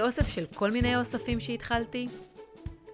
אוסף 0.00 0.28
של 0.28 0.46
כל 0.54 0.70
מיני 0.70 0.96
אוספים 0.96 1.40
שהתחלתי. 1.40 2.08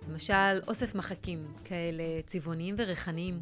למשל, 0.08 0.60
אוסף 0.68 0.94
מחקים, 0.94 1.46
כאלה 1.64 2.02
צבעוניים 2.26 2.74
וריחניים. 2.78 3.40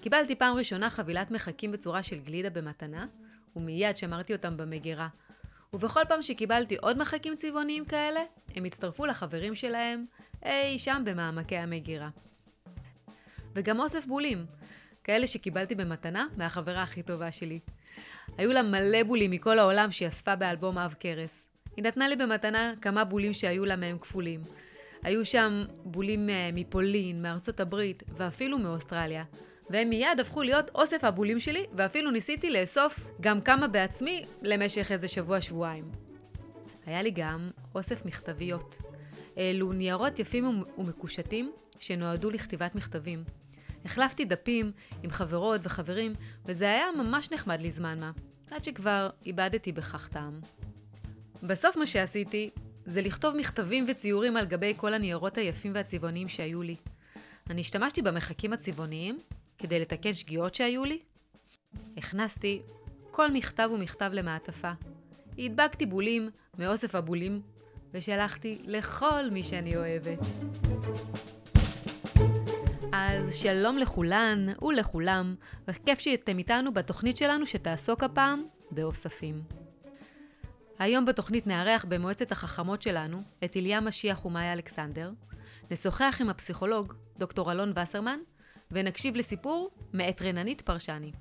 קיבלתי 0.00 0.34
פעם 0.34 0.56
ראשונה 0.56 0.90
חבילת 0.90 1.30
מחקים 1.30 1.72
בצורה 1.72 2.02
של 2.02 2.18
גלידה 2.18 2.50
במתנה, 2.50 3.06
ומיד 3.56 3.96
שמרתי 3.96 4.32
אותם 4.32 4.56
במגירה. 4.56 5.08
ובכל 5.72 6.00
פעם 6.08 6.22
שקיבלתי 6.22 6.76
עוד 6.76 6.98
מחקים 6.98 7.36
צבעוניים 7.36 7.84
כאלה, 7.84 8.20
הם 8.54 8.64
הצטרפו 8.64 9.06
לחברים 9.06 9.54
שלהם 9.54 10.06
אי 10.44 10.78
שם 10.78 11.02
במעמקי 11.04 11.56
המגירה. 11.56 12.08
וגם 13.54 13.80
אוסף 13.80 14.06
בולים, 14.06 14.46
כאלה 15.04 15.26
שקיבלתי 15.26 15.74
במתנה 15.74 16.26
מהחברה 16.36 16.82
הכי 16.82 17.02
טובה 17.02 17.32
שלי. 17.32 17.60
היו 18.38 18.52
לה 18.52 18.62
מלא 18.62 19.02
בולים 19.02 19.30
מכל 19.30 19.58
העולם 19.58 19.90
שהיא 19.90 20.08
אספה 20.08 20.36
באלבום 20.36 20.78
אב 20.78 20.94
קרס. 20.94 21.47
היא 21.78 21.84
נתנה 21.84 22.08
לי 22.08 22.16
במתנה 22.16 22.72
כמה 22.80 23.04
בולים 23.04 23.32
שהיו 23.32 23.64
לה 23.64 23.76
מהם 23.76 23.98
כפולים. 23.98 24.40
היו 25.02 25.26
שם 25.26 25.64
בולים 25.84 26.30
אה, 26.30 26.50
מפולין, 26.52 27.22
מארצות 27.22 27.60
הברית 27.60 28.02
ואפילו 28.16 28.58
מאוסטרליה. 28.58 29.24
והם 29.70 29.88
מיד 29.88 30.20
הפכו 30.20 30.42
להיות 30.42 30.70
אוסף 30.74 31.04
הבולים 31.04 31.40
שלי, 31.40 31.66
ואפילו 31.72 32.10
ניסיתי 32.10 32.50
לאסוף 32.50 33.10
גם 33.20 33.40
כמה 33.40 33.68
בעצמי 33.68 34.22
למשך 34.42 34.92
איזה 34.92 35.08
שבוע-שבועיים. 35.08 35.84
היה 36.86 37.02
לי 37.02 37.10
גם 37.10 37.50
אוסף 37.74 38.06
מכתביות. 38.06 38.78
אלו 39.38 39.72
ניירות 39.72 40.18
יפים 40.18 40.62
ומקושטים 40.78 41.52
שנועדו 41.78 42.30
לכתיבת 42.30 42.74
מכתבים. 42.74 43.24
החלפתי 43.84 44.24
דפים 44.24 44.72
עם 45.02 45.10
חברות 45.10 45.60
וחברים, 45.64 46.12
וזה 46.46 46.64
היה 46.64 46.86
ממש 46.98 47.32
נחמד 47.32 47.60
לזמן 47.60 48.00
מה, 48.00 48.10
עד 48.50 48.64
שכבר 48.64 49.10
איבדתי 49.26 49.72
בכך 49.72 50.08
טעם. 50.08 50.40
בסוף 51.42 51.76
מה 51.76 51.86
שעשיתי 51.86 52.50
זה 52.86 53.02
לכתוב 53.02 53.36
מכתבים 53.36 53.84
וציורים 53.88 54.36
על 54.36 54.46
גבי 54.46 54.74
כל 54.76 54.94
הניירות 54.94 55.38
היפים 55.38 55.72
והצבעוניים 55.74 56.28
שהיו 56.28 56.62
לי. 56.62 56.76
אני 57.50 57.60
השתמשתי 57.60 58.02
במחקים 58.02 58.52
הצבעוניים 58.52 59.18
כדי 59.58 59.80
לתקן 59.80 60.12
שגיאות 60.12 60.54
שהיו 60.54 60.84
לי. 60.84 60.98
הכנסתי 61.96 62.62
כל 63.10 63.30
מכתב 63.30 63.70
ומכתב 63.74 64.10
למעטפה. 64.12 64.72
הדבקתי 65.38 65.86
בולים 65.86 66.30
מאוסף 66.58 66.94
הבולים 66.94 67.40
ושלחתי 67.94 68.58
לכל 68.64 69.30
מי 69.30 69.42
שאני 69.42 69.76
אוהבת. 69.76 70.18
אז 72.92 73.34
שלום 73.34 73.78
לכולן 73.78 74.46
ולכולם, 74.62 75.34
וכיף 75.68 75.98
שאתם 75.98 76.38
איתנו 76.38 76.74
בתוכנית 76.74 77.16
שלנו 77.16 77.46
שתעסוק 77.46 78.02
הפעם 78.02 78.42
באוספים. 78.70 79.57
היום 80.78 81.04
בתוכנית 81.04 81.46
נארח 81.46 81.84
במועצת 81.88 82.32
החכמות 82.32 82.82
שלנו 82.82 83.22
את 83.44 83.56
איליה 83.56 83.80
משיח 83.80 84.24
ומאיה 84.24 84.52
אלכסנדר, 84.52 85.12
נשוחח 85.70 86.18
עם 86.20 86.28
הפסיכולוג 86.28 86.94
דוקטור 87.18 87.52
אלון 87.52 87.72
וסרמן, 87.82 88.18
ונקשיב 88.70 89.16
לסיפור 89.16 89.70
מאת 89.92 90.22
רננית 90.22 90.60
פרשני. 90.60 91.12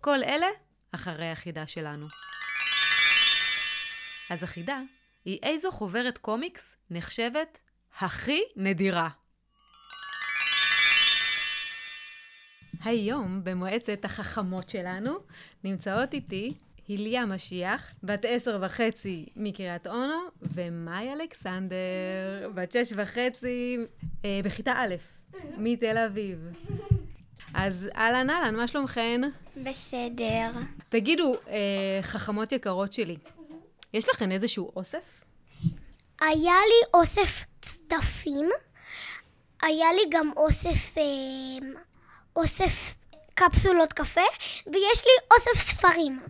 כל 0.00 0.22
אלה 0.22 0.46
אחרי 0.92 1.30
החידה 1.30 1.66
שלנו. 1.66 2.06
אז 4.30 4.42
החידה 4.42 4.80
היא 5.24 5.38
איזו 5.42 5.70
חוברת 5.70 6.18
קומיקס 6.18 6.76
נחשבת 6.90 7.60
הכי 8.00 8.40
נדירה. 8.56 9.08
היום 12.84 13.44
במועצת 13.44 14.04
החכמות 14.04 14.70
שלנו 14.70 15.18
נמצאות 15.64 16.14
איתי 16.14 16.54
היליה 16.90 17.26
משיח, 17.26 17.92
בת 18.02 18.24
עשר 18.28 18.58
וחצי 18.62 19.26
מקריית 19.36 19.86
אונו, 19.86 20.20
ומאי 20.42 21.12
אלכסנדר, 21.12 21.76
בת 22.54 22.72
שש 22.72 22.92
וחצי 22.96 23.76
אה, 24.24 24.40
בכיתה 24.44 24.72
א', 24.76 24.94
מתל 25.58 25.98
אביב. 25.98 26.38
אז 27.54 27.88
אהלן 27.96 28.30
אהלן, 28.30 28.56
מה 28.56 28.68
שלומכן? 28.68 29.20
בסדר. 29.56 30.50
תגידו, 30.88 31.34
אה, 31.48 31.98
חכמות 32.02 32.52
יקרות 32.52 32.92
שלי, 32.92 33.16
יש 33.94 34.08
לכן 34.08 34.32
איזשהו 34.32 34.72
אוסף? 34.76 35.24
היה 36.20 36.54
לי 36.68 37.00
אוסף 37.00 37.44
צדפים, 37.62 38.48
היה 39.62 39.92
לי 39.92 40.02
גם 40.10 40.30
אוסף, 40.36 40.98
אה, 40.98 41.02
אוסף 42.36 42.94
קפסולות 43.34 43.92
קפה, 43.92 44.20
ויש 44.66 45.04
לי 45.04 45.36
אוסף 45.36 45.70
ספרים. 45.70 46.20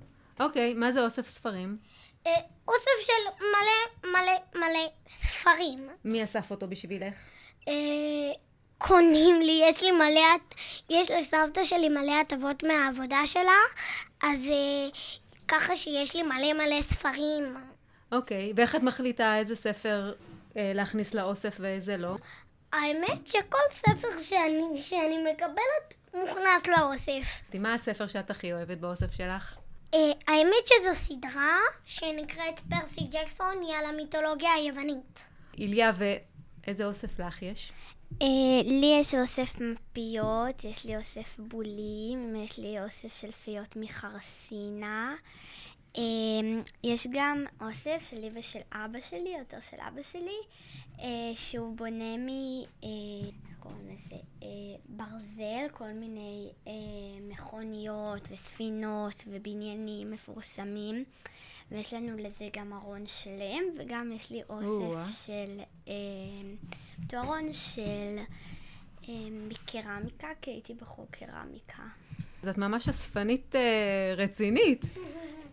אוקיי, 0.41 0.75
מה 0.75 0.93
זה 0.93 1.05
אוסף 1.05 1.27
ספרים? 1.27 1.79
אה, 2.27 2.33
אוסף 2.69 3.07
של 3.07 3.45
מלא 3.45 4.13
מלא 4.13 4.33
מלא 4.55 4.89
ספרים. 5.09 5.89
מי 6.05 6.25
אסף 6.25 6.51
אותו 6.51 6.69
בשבילך? 6.69 7.15
אה, 7.69 7.73
קונים 8.79 9.41
לי, 9.41 9.63
יש 9.69 9.83
לי 9.83 9.91
מלא, 9.91 10.37
יש 10.91 11.11
לסבתא 11.11 11.65
שלי 11.65 11.89
מלא 11.89 12.21
הטבות 12.21 12.63
מהעבודה 12.63 13.21
שלה, 13.27 13.59
אז 14.23 14.39
אה, 14.49 14.89
ככה 15.49 15.77
שיש 15.77 16.17
לי 16.17 16.23
מלא 16.23 16.53
מלא 16.53 16.83
ספרים. 16.83 17.57
אוקיי, 18.13 18.53
ואיך 18.57 18.77
את 18.77 18.83
מחליטה 18.83 19.39
איזה 19.39 19.57
ספר 19.57 20.13
אה, 20.57 20.73
להכניס 20.75 21.15
לאוסף 21.15 21.57
ואיזה 21.61 21.97
לא? 21.97 22.17
האמת 22.73 23.27
שכל 23.27 23.59
ספר 23.73 24.19
שאני, 24.19 24.83
שאני 24.83 25.33
מקבלת 25.33 25.95
מוכנס 26.15 26.67
לאוסף. 26.67 27.55
מה 27.55 27.75
הספר 27.75 28.07
שאת 28.07 28.31
הכי 28.31 28.53
אוהבת 28.53 28.79
באוסף 28.79 29.13
שלך? 29.13 29.60
Uh, 29.95 29.97
האמת 30.27 30.67
שזו 30.67 30.95
סדרה 30.95 31.59
שנקראת 31.85 32.61
פרסי 32.61 33.05
ג'קסון, 33.11 33.61
היא 33.63 33.75
על 33.75 33.85
המיתולוגיה 33.85 34.53
היוונית. 34.53 35.29
איליה, 35.59 35.93
ואיזה 35.97 36.85
אוסף 36.85 37.21
לך 37.21 37.43
יש? 37.43 37.73
Uh, 38.13 38.25
לי 38.65 38.97
יש 39.01 39.15
אוסף 39.15 39.61
מפיות, 39.61 40.65
יש 40.65 40.85
לי 40.85 40.97
אוסף 40.97 41.39
בולים, 41.39 42.37
יש 42.37 42.59
לי 42.59 42.83
אוסף 42.83 43.21
של 43.21 43.33
פיות 43.33 43.77
מחרסינה. 43.77 45.15
Uh, 45.95 45.99
יש 46.85 47.07
גם 47.13 47.45
אוסף 47.61 48.07
שלי 48.11 48.31
ושל 48.35 48.61
אבא 48.73 49.01
שלי, 49.01 49.35
יותר 49.39 49.61
של 49.61 49.77
אבא 49.89 50.03
שלי, 50.03 50.39
שהוא 51.35 51.77
בונה 51.77 52.17
מ... 52.17 52.29
קוראים 53.61 53.89
לזה? 53.95 54.17
Uh, 54.41 54.45
ברזל, 54.89 55.69
כל 55.73 55.93
מיני 55.93 56.51
uh, 56.65 56.69
מכוניות 57.31 58.29
וספינות 58.31 59.25
ובניינים 59.27 60.11
מפורסמים. 60.11 61.05
ויש 61.73 61.95
לנו 61.95 62.17
לזה 62.17 62.49
גם 62.57 62.73
ארון 62.73 63.07
שלם, 63.07 63.63
וגם 63.79 64.13
יש 64.13 64.31
לי. 64.31 64.43
אוסף 64.49 65.25
של... 65.27 65.61
אה, 65.89 65.95
תוארון 67.09 67.53
של 67.53 68.17
אה, 69.09 69.15
מקרמיקה, 69.49 70.29
כי 70.43 70.51
הייתי 70.51 70.75
בחוג 70.75 71.07
קרמיקה. 71.11 71.83
אז 72.43 72.49
את 72.49 72.59
ממש 72.59 72.89
אספנית 72.89 73.57
אה, 73.57 74.15
רצינית. 74.17 74.85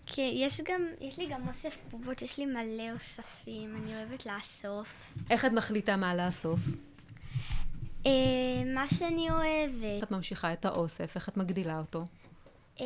כי 0.06 0.22
יש 0.22 0.62
גם, 0.62 0.82
יש 1.02 1.20
לי 1.20 1.28
גם 1.28 1.48
אוסף 1.48 1.78
בובות, 1.92 2.22
יש 2.22 2.38
לי 2.38 2.46
מלא 2.46 2.92
אוספים, 2.94 3.76
אני 3.76 3.96
אוהבת 3.96 4.26
לאסוף. 4.26 5.14
איך 5.30 5.46
את 5.46 5.52
מחליטה 5.52 5.96
מה 5.96 6.16
לאסוף? 6.16 6.60
אה, 8.06 8.12
מה 8.66 8.88
שאני 8.88 9.32
אוהבת, 9.32 10.04
את 10.04 10.12
ממשיכה 10.12 10.54
את 10.54 10.66
האוסף? 10.66 11.16
איך 11.16 11.30
את 11.30 11.38
מגדילה 11.38 11.80
אותו? 11.80 12.06
אה, 12.82 12.86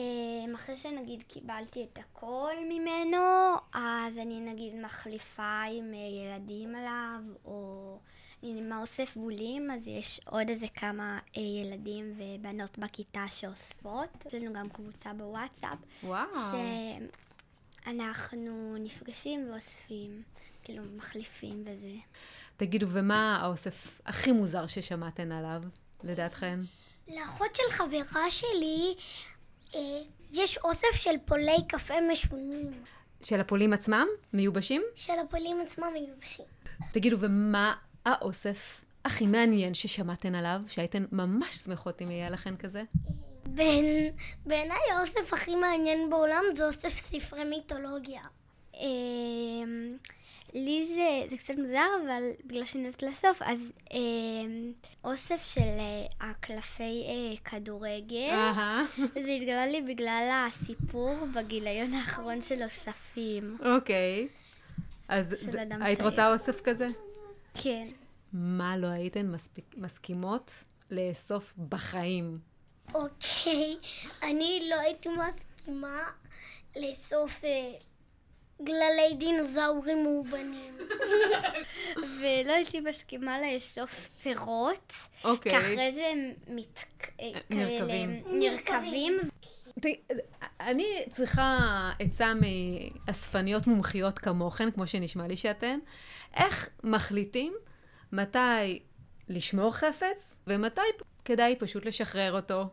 אחרי 0.56 0.78
שנגיד 0.78 1.24
קיבלתי 1.24 1.88
את 1.94 2.00
הכל 2.00 2.54
ממנו, 2.70 3.18
אז 3.74 4.18
אני 4.18 4.42
נגיד 4.42 4.76
מחליפה 4.76 5.62
עם 5.62 5.94
אה, 5.94 6.00
ילדים 6.00 6.76
עליו, 6.76 7.22
או 7.46 7.98
עם 8.42 8.72
האוסף 8.72 9.18
בולים, 9.18 9.72
אז 9.72 9.88
יש 9.88 10.22
עוד 10.26 10.50
איזה 10.50 10.68
כמה 10.68 11.20
ילדים 11.36 12.14
ובנות 12.18 12.78
בכיתה 12.78 13.24
שאוספות. 13.28 14.10
יש 14.26 14.34
לנו 14.34 14.54
גם 14.54 14.70
קבוצה 14.70 15.14
בוואטסאפ, 15.14 15.78
וואו. 16.04 16.28
שאנחנו 17.86 18.76
נפגשים 18.80 19.52
ואוספים, 19.52 20.24
כאילו 20.64 20.84
מחליפים 20.98 21.64
וזה. 21.66 21.92
תגידו, 22.58 22.88
ומה 22.90 23.40
האוסף 23.42 24.02
הכי 24.06 24.32
מוזר 24.32 24.68
ששמעתן 24.68 25.32
עליו, 25.32 25.62
לדעתכן? 26.04 26.60
לאחות 27.08 27.56
של 27.56 27.72
חברה 27.72 28.30
שלי 28.30 28.96
אה, 29.76 29.80
יש 30.32 30.58
אוסף 30.58 30.92
של 30.94 31.16
פולי 31.26 31.58
קפה 31.68 31.94
משונים. 32.12 32.72
של 33.24 33.40
הפולים 33.42 33.74
עצמם? 33.74 34.08
מיובשים? 34.34 34.82
של 34.96 35.14
הפולים 35.26 35.62
עצמם 35.62 35.88
מיובשים. 35.94 36.46
תגידו, 36.94 37.18
ומה 37.20 37.74
האוסף 38.06 38.82
הכי 39.06 39.28
מעניין 39.28 39.74
ששמעתן 39.74 40.36
עליו, 40.36 40.62
שהייתן 40.68 41.06
ממש 41.12 41.56
שמחות 41.56 42.02
אם 42.02 42.12
יהיה 42.12 42.30
לכן 42.30 42.56
כזה? 42.58 42.84
בין- 43.46 44.14
בעיניי 44.46 44.78
האוסף 44.98 45.34
הכי 45.34 45.56
מעניין 45.56 46.10
בעולם 46.10 46.44
זה 46.58 46.68
אוסף 46.68 46.90
ספרי 47.10 47.44
מיתולוגיה. 47.44 48.22
לי 50.54 50.86
זה, 50.96 51.32
זה 51.32 51.38
קצת 51.38 51.54
מוזר, 51.58 51.86
אבל 52.08 52.24
בגלל 52.46 52.66
שאני 52.66 52.84
אוהבת 52.84 53.04
לאסוף, 53.04 53.42
אז 53.42 53.60
אמ, 53.94 54.72
אוסף 55.04 55.44
של 55.54 55.62
אה, 55.62 56.30
הקלפי 56.30 56.84
אה, 57.08 57.38
כדורגל, 57.52 58.30
אהה, 58.32 58.84
זה 59.26 59.32
התגלה 59.32 59.66
לי 59.68 59.82
בגלל 59.82 60.30
הסיפור 60.48 61.16
בגיליון 61.36 61.94
האחרון 61.94 62.42
של 62.42 62.64
אוספים. 62.64 63.58
אוקיי. 63.76 64.28
אז 65.08 65.30
של 65.44 65.52
זה- 65.52 65.62
אדם 65.62 65.82
היית 65.82 65.98
צעיר. 66.00 66.10
רוצה 66.10 66.34
אוסף 66.34 66.62
כזה? 66.62 66.88
כן. 67.64 67.84
מה 68.34 68.78
לא 68.78 68.88
הייתן 68.88 69.28
מספיק, 69.32 69.76
מסכימות 69.78 70.52
לאסוף 70.92 71.54
בחיים? 71.70 72.40
אוקיי, 72.94 73.78
אני 74.30 74.68
לא 74.70 74.76
הייתי 74.80 75.10
מסכימה 75.10 76.00
לאסוף 76.76 77.44
אה, 77.44 77.74
גללי 78.64 79.16
דינוזאורים 79.18 80.04
מאובנים. 80.04 80.78
ולא 81.96 82.54
הייתי 82.54 82.80
מסכימה 82.80 83.38
לאסוף 83.42 84.08
פירות, 84.24 84.94
אוקיי. 85.24 85.52
כי 85.52 85.58
אחרי 85.58 85.92
זה 85.92 86.08
הם 86.08 86.32
מת... 86.48 86.80
אה, 87.20 87.32
נרקבים. 87.50 88.24
נרקבים. 88.26 89.20
אני 90.60 90.86
צריכה 91.10 91.60
עצה 92.00 92.34
מאספניות 92.34 93.68
מומחיות 93.68 94.20
כמוכן, 94.20 94.72
כמו 94.72 94.88
שנשמע 94.88 95.28
לי 95.28 95.38
שאתן. 95.38 95.80
איך 96.36 96.70
מחליטים 96.84 97.54
מתי 98.12 98.80
לשמור 99.30 99.72
חפץ 99.72 100.36
ומתי 100.48 100.82
כדאי 101.26 101.56
פשוט 101.60 101.86
לשחרר 101.86 102.36
אותו? 102.36 102.70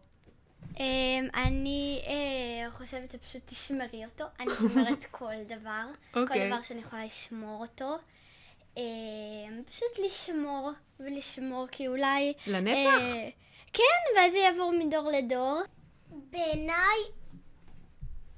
אמ, 0.81 1.29
אני 1.35 2.03
אה, 2.07 2.71
חושבת 2.71 3.11
שפשוט 3.11 3.43
תשמרי 3.47 4.05
אותו. 4.05 4.25
אני 4.41 4.51
שומרת 4.59 5.05
כל 5.11 5.35
דבר. 5.47 5.85
כל 6.11 6.23
אוקיי. 6.23 6.47
דבר 6.47 6.63
שאני 6.63 6.81
יכולה 6.81 7.05
לשמור 7.05 7.61
אותו. 7.61 7.99
אמ, 8.77 9.63
פשוט 9.71 9.99
לשמור 10.05 10.71
ולשמור, 11.01 11.67
כי 11.73 11.89
אולי... 11.89 12.33
לנצח? 12.47 13.01
אה, 13.03 13.29
כן, 13.73 14.17
ואז 14.17 14.33
זה 14.33 14.39
יעבור 14.39 14.73
מדור 14.79 15.11
לדור. 15.11 15.61
בעיניי, 16.31 16.99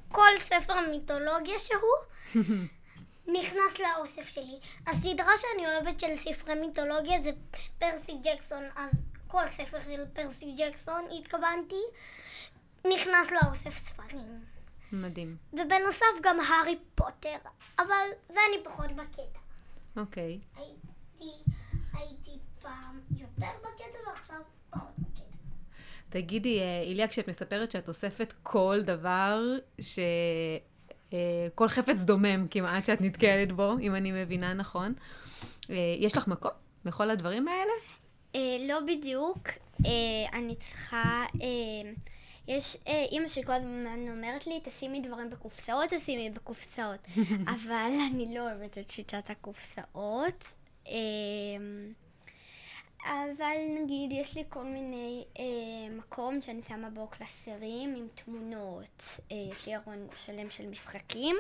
כל 0.08 0.31
ספר 0.38 0.81
מיתולוגיה 0.90 1.58
שהוא 1.58 2.34
נכנס 3.38 3.78
לאוסף 3.81 4.28
שלי. 4.28 4.58
הסדרה 4.87 5.32
שאני 5.38 5.66
אוהבת 5.66 6.00
של 6.00 6.16
ספרי 6.16 6.55
מיתולוגיה 6.55 7.23
זה 7.23 7.31
פרסי 7.78 8.12
ג'קסון, 8.23 8.64
אז 8.76 9.09
כל 9.30 9.48
ספר 9.48 9.78
של 9.82 10.04
פרסי 10.12 10.54
ג'קסון, 10.58 11.04
התכוונתי, 11.18 11.82
נכנס 12.84 13.30
לאוסף 13.30 13.78
ספרים. 13.78 14.40
מדהים. 14.92 15.36
ובנוסף 15.52 16.06
גם 16.22 16.38
הארי 16.40 16.78
פוטר, 16.94 17.36
אבל 17.78 18.08
זה 18.28 18.38
אני 18.48 18.64
פחות 18.64 18.90
בקטע. 18.90 19.38
אוקיי. 19.96 20.38
הייתי, 20.56 21.30
הייתי 21.92 22.38
פעם 22.62 23.00
יותר 23.18 23.50
בקטע 23.60 24.08
ועכשיו 24.08 24.40
פחות 24.70 24.98
בקטע. 24.98 25.36
תגידי, 26.08 26.60
אה, 26.60 26.82
איליה, 26.82 27.08
כשאת 27.08 27.28
מספרת 27.28 27.70
שאת 27.70 27.88
אוספת 27.88 28.34
כל 28.42 28.80
דבר, 28.84 29.40
ש... 29.80 29.98
אה, 31.12 31.48
כל 31.54 31.68
חפץ 31.68 32.00
דומם 32.00 32.46
כמעט 32.50 32.84
שאת 32.84 33.00
נתקלת 33.00 33.52
בו, 33.52 33.78
אם 33.80 33.94
אני 33.94 34.12
מבינה 34.12 34.54
נכון, 34.54 34.94
אה, 35.70 35.76
יש 35.98 36.16
לך 36.16 36.28
מקום 36.28 36.50
לכל 36.84 37.10
הדברים 37.10 37.48
האלה? 37.48 37.72
אה, 38.34 38.56
לא 38.68 38.80
בדיוק. 38.80 39.48
אה, 39.86 40.38
אני 40.38 40.56
צריכה... 40.56 41.24
אה, 41.42 41.90
יש 42.48 42.76
אה, 42.86 43.04
אימא 43.12 43.28
שכל 43.28 43.52
הזמן 43.52 44.08
אומרת 44.08 44.46
לי, 44.46 44.60
תשימי 44.62 45.00
דברים 45.00 45.30
בקופסאות, 45.30 45.90
תשימי 45.90 46.30
בקופסאות. 46.30 47.00
אבל 47.54 47.90
אני 48.10 48.34
לא 48.34 48.40
אוהבת 48.40 48.78
את 48.78 48.90
שיטת 48.90 49.30
הקופסאות. 49.30 50.44
אה, 50.88 50.94
אבל 53.04 53.82
נגיד, 53.82 54.12
יש 54.12 54.36
לי 54.36 54.44
כל 54.48 54.64
מיני 54.64 55.24
אה, 55.38 55.94
מקום 55.98 56.40
שאני 56.40 56.62
שמה 56.62 56.90
בו 56.90 57.06
קלסרים 57.06 57.94
עם 57.96 58.08
תמונות. 58.14 59.02
אה, 59.32 59.36
יש 59.52 59.66
לי 59.66 59.76
ארון 59.76 60.08
שלם 60.16 60.50
של 60.50 60.66
משחקים. 60.66 61.36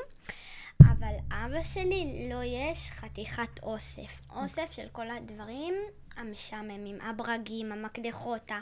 אבל 0.80 1.14
אבא 1.32 1.62
שלי 1.62 2.28
לא 2.30 2.42
יש 2.44 2.90
חתיכת 2.90 3.62
אוסף. 3.62 4.20
אוסף 4.36 4.72
של 4.72 4.88
כל 4.92 5.10
הדברים 5.10 5.74
המשעממים, 6.16 7.00
הברגים, 7.00 7.72
המקדחות, 7.72 8.52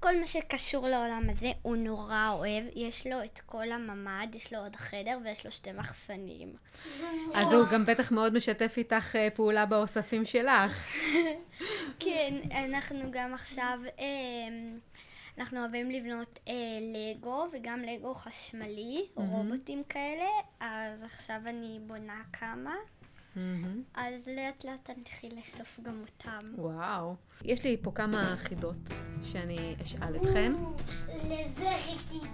כל 0.00 0.20
מה 0.20 0.26
שקשור 0.26 0.88
לעולם 0.88 1.26
הזה, 1.30 1.52
הוא 1.62 1.76
נורא 1.76 2.28
אוהב. 2.32 2.64
יש 2.74 3.06
לו 3.06 3.24
את 3.24 3.40
כל 3.46 3.72
הממ"ד, 3.72 4.34
יש 4.34 4.52
לו 4.52 4.58
עוד 4.58 4.76
חדר 4.76 5.18
ויש 5.24 5.46
לו 5.46 5.52
שתי 5.52 5.72
מחסנים. 5.72 6.56
אז 7.34 7.52
הוא 7.52 7.66
גם 7.72 7.86
בטח 7.86 8.12
מאוד 8.12 8.34
משתף 8.34 8.74
איתך 8.76 9.16
אה, 9.16 9.28
פעולה 9.30 9.66
באוספים 9.66 10.24
שלך. 10.24 10.86
כן, 12.04 12.34
אנחנו 12.50 13.10
גם 13.10 13.34
עכשיו, 13.34 13.78
אה, 13.98 14.04
אנחנו 15.38 15.60
אוהבים 15.60 15.90
לבנות 15.90 16.38
אה, 16.48 16.54
לגו 16.92 17.46
וגם 17.52 17.82
לגו 17.82 18.14
חשמלי, 18.14 19.06
רובוטים 19.14 19.82
כאלה, 19.88 20.28
אז 20.60 21.02
עכשיו 21.02 21.40
אני 21.46 21.78
בונה 21.86 22.22
כמה. 22.32 22.74
אז 23.94 24.28
לאט 24.36 24.64
לאט 24.64 24.90
אני 24.90 25.02
אתחיל 25.02 25.32
לאסוף 25.38 25.80
גם 25.82 26.00
אותם. 26.00 26.54
וואו. 26.54 27.14
יש 27.44 27.64
לי 27.64 27.76
פה 27.82 27.92
כמה 27.94 28.36
חידות 28.36 28.76
שאני 29.22 29.76
אשאל 29.82 30.16
אתכן. 30.16 30.52
לזה 31.24 31.70
חיכיתי. 31.78 32.26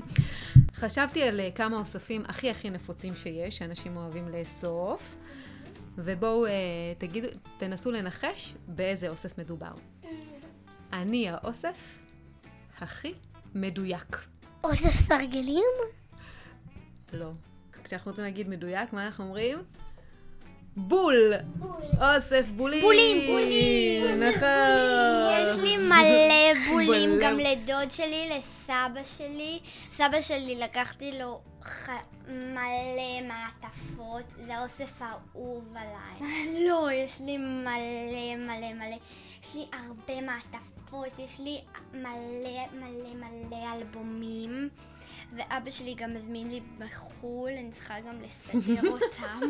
חשבתי 0.80 1.22
על 1.22 1.40
אה, 1.40 1.50
כמה 1.54 1.78
אוספים 1.78 2.22
הכי 2.28 2.50
הכי 2.50 2.70
נפוצים 2.70 3.14
שיש, 3.14 3.58
שאנשים 3.58 3.96
אוהבים 3.96 4.28
לאסוף, 4.28 5.16
ובואו 5.96 6.46
אה, 6.46 6.52
תגידו, 6.98 7.28
תנסו 7.58 7.90
לנחש 7.90 8.54
באיזה 8.66 9.08
אוסף 9.08 9.38
מדובר. 9.38 9.72
אני 10.92 11.28
האוסף 11.28 12.02
הכי 12.78 13.14
מדויק. 13.54 14.16
אוסף 14.64 14.90
סרגלים? 15.08 15.72
לא. 17.12 17.30
כשאנחנו 17.84 18.10
רוצים 18.10 18.24
להגיד 18.24 18.48
מדויק, 18.48 18.92
מה 18.92 19.06
אנחנו 19.06 19.24
אומרים? 19.24 19.58
בול! 20.76 21.32
אוסף 22.00 22.46
בולים! 22.56 22.80
בולים, 22.82 23.26
בולים. 23.26 24.22
נכון. 24.22 24.48
יש 25.42 25.62
לי 25.62 25.76
מלא 25.76 26.60
בולים. 26.70 27.10
גם 27.22 27.38
לדוד 27.38 27.90
שלי, 27.90 28.28
לסבא 28.38 29.04
שלי. 29.04 29.60
סבא 29.96 30.20
שלי, 30.20 30.56
לקחתי 30.56 31.18
לו 31.18 31.40
ח... 31.62 31.88
מלא 32.28 33.28
מעטפות, 33.28 34.24
זה 34.46 34.56
האוסף 34.56 35.02
האהוב 35.02 35.74
עליי. 35.76 36.30
לא, 36.68 36.88
יש 36.92 37.20
לי 37.20 37.38
מלא 37.38 38.36
מלא 38.36 38.72
מלא. 38.72 38.96
יש 39.44 39.54
לי 39.54 39.66
הרבה 39.72 40.20
מעטפות, 40.20 41.18
יש 41.18 41.40
לי 41.40 41.60
מלא 41.94 42.66
מלא 42.72 43.14
מלא 43.14 43.76
אלבומים. 43.76 44.68
ואבא 45.36 45.70
שלי 45.70 45.94
גם 45.94 46.14
מזמין 46.14 46.50
לי 46.50 46.60
בחו"ל, 46.78 47.50
אני 47.50 47.70
צריכה 47.72 48.00
גם 48.00 48.16
לסדר 48.22 48.88
אותם. 48.92 49.40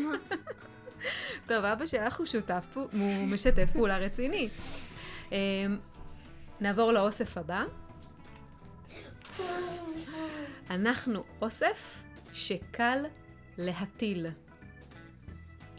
טוב, 1.47 1.65
אבא 1.65 1.87
שלך 1.87 2.19
הוא 2.19 2.27
שותף, 2.27 2.77
הוא 2.77 3.27
משתף 3.27 3.71
פעולה 3.73 3.99
רציני. 3.99 4.49
אמ, 5.33 5.37
נעבור 6.61 6.93
לאוסף 6.93 7.39
הבא. 7.39 7.65
אנחנו 10.71 11.25
אוסף 11.43 12.03
שקל 12.33 13.05
להטיל. 13.59 14.27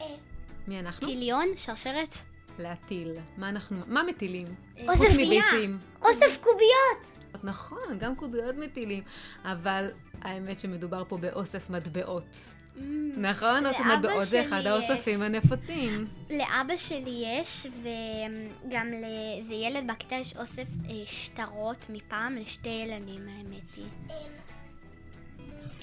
אה, 0.01 0.05
מי 0.67 0.79
אנחנו? 0.79 1.07
טיליון, 1.07 1.47
שרשרת. 1.55 2.15
להטיל. 2.59 3.13
מה 3.37 3.49
אנחנו, 3.49 3.77
מה 3.87 4.03
מטילים? 4.03 4.47
אוסף 4.87 5.13
מביצים. 5.13 5.79
אוסף 6.01 6.37
קוביות! 6.41 7.17
נכון, 7.43 7.97
גם 7.99 8.15
קוביות 8.15 8.55
מטילים, 8.55 9.03
אבל 9.43 9.91
האמת 10.21 10.59
שמדובר 10.59 11.03
פה 11.07 11.17
באוסף 11.17 11.69
מטבעות. 11.69 12.37
נכון? 13.17 13.65
אוסף 13.65 13.79
לאבא 13.79 13.95
מטבעות 13.97 14.27
זה 14.27 14.41
אחד. 14.41 14.65
האוספים 14.65 15.21
הנפוצים. 15.21 16.07
לאבא 16.29 16.75
שלי 16.75 17.23
יש, 17.25 17.67
וגם 17.81 18.87
לאיזה 18.91 19.53
ילד 19.53 19.91
בכיתה 19.91 20.15
יש 20.15 20.37
אוסף 20.37 20.65
אה, 20.89 20.95
שטרות 21.05 21.85
מפעם 21.89 22.35
לשתי 22.35 22.69
ילדים, 22.69 23.27
האמת 23.27 23.75
היא. 23.77 24.17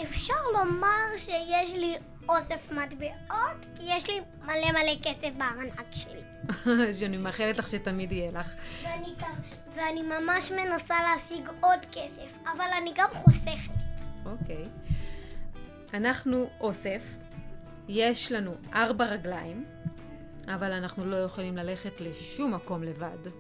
אפשר 0.03 0.35
לומר 0.53 1.17
שיש 1.17 1.75
לי 1.75 1.95
אוסף 2.29 2.73
מטבעות, 2.73 3.67
כי 3.75 3.83
יש 3.87 4.11
לי 4.11 4.21
מלא 4.43 4.73
מלא 4.73 4.95
כסף 5.03 5.31
בארנק 5.39 5.87
שלי. 5.93 6.21
שאני 6.99 7.17
מאחלת 7.17 7.59
לך 7.59 7.69
שתמיד 7.69 8.13
יהיה 8.13 8.31
לך. 8.31 8.47
ואני, 8.83 9.15
ואני 9.75 10.03
ממש 10.03 10.53
מנסה 10.53 10.95
להשיג 11.03 11.49
עוד 11.61 11.81
כסף, 11.93 12.39
אבל 12.45 12.67
אני 12.83 12.93
גם 12.95 13.09
חוסכת. 13.13 13.73
אוקיי. 14.25 14.65
אנחנו 15.95 16.51
אוסף, 16.61 17.03
יש 17.89 18.33
לנו 18.33 18.55
ארבע 18.75 19.05
רגליים, 19.05 19.65
אבל 20.55 20.73
אנחנו 20.73 21.07
לא 21.07 21.17
יכולים 21.17 21.57
ללכת 21.57 22.01
לשום 22.01 22.55
מקום 22.55 22.83
לבד. 22.83 23.31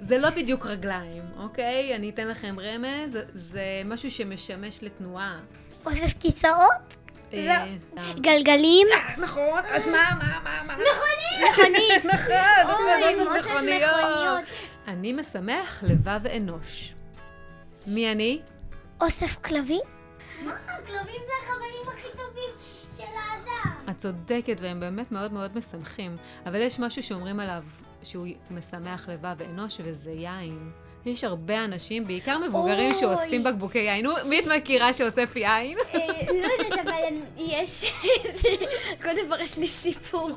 זה 0.00 0.18
לא 0.18 0.30
בדיוק 0.30 0.66
רגליים, 0.66 1.22
אוקיי? 1.36 1.94
אני 1.94 2.10
אתן 2.10 2.28
לכם 2.28 2.56
רמז, 2.60 3.12
זה, 3.12 3.24
זה 3.34 3.82
משהו 3.84 4.10
שמשמש 4.10 4.82
לתנועה. 4.82 5.40
אוסף 5.86 6.12
כיסאות? 6.20 6.96
אה, 7.32 7.66
גלגלים, 8.20 8.86
נכון, 9.18 9.60
אז 9.70 9.86
מה, 9.86 10.10
מה, 10.18 10.40
מה, 10.44 10.62
מה? 10.66 10.76
מכונית. 11.52 12.04
נכון, 12.14 12.34
אוי, 12.64 13.14
נכון, 13.14 13.38
מכוניות. 13.38 13.90
מכוניות. 13.90 14.44
אני 14.88 15.12
משמח 15.12 15.84
לבב 15.86 16.26
אנוש. 16.26 16.95
מי 17.86 18.12
אני? 18.12 18.40
אוסף 19.00 19.36
כלבים? 19.44 19.80
מה? 20.44 20.56
כלבים 20.86 21.20
זה 21.26 21.32
החברים 21.42 21.88
הכי 21.88 22.08
טובים 22.12 22.78
של 22.96 23.02
האדם. 23.02 23.90
את 23.90 23.96
צודקת, 23.96 24.56
והם 24.60 24.80
באמת 24.80 25.12
מאוד 25.12 25.32
מאוד 25.32 25.58
משמחים. 25.58 26.16
אבל 26.46 26.60
יש 26.60 26.78
משהו 26.80 27.02
שאומרים 27.02 27.40
עליו 27.40 27.64
שהוא 28.02 28.26
משמח 28.50 29.08
לבב 29.08 29.42
אנוש, 29.42 29.80
וזה 29.84 30.10
יין. 30.10 30.72
יש 31.06 31.24
הרבה 31.24 31.64
אנשים, 31.64 32.06
בעיקר 32.06 32.38
מבוגרים, 32.38 32.90
אוי. 32.92 33.00
שאוספים 33.00 33.44
בקבוקי 33.44 33.78
יין. 33.78 34.06
מי 34.28 34.40
את 34.40 34.44
מכירה 34.46 34.92
שאוסף 34.92 35.36
יין? 35.36 35.78
אה, 35.94 35.98
לא 36.32 36.64
יודעת, 36.64 36.86
אבל 36.86 37.14
יש... 37.36 37.92
כל 39.02 39.26
דבר 39.26 39.40
יש 39.40 39.58
לי 39.58 39.66
סיפור. 39.66 40.30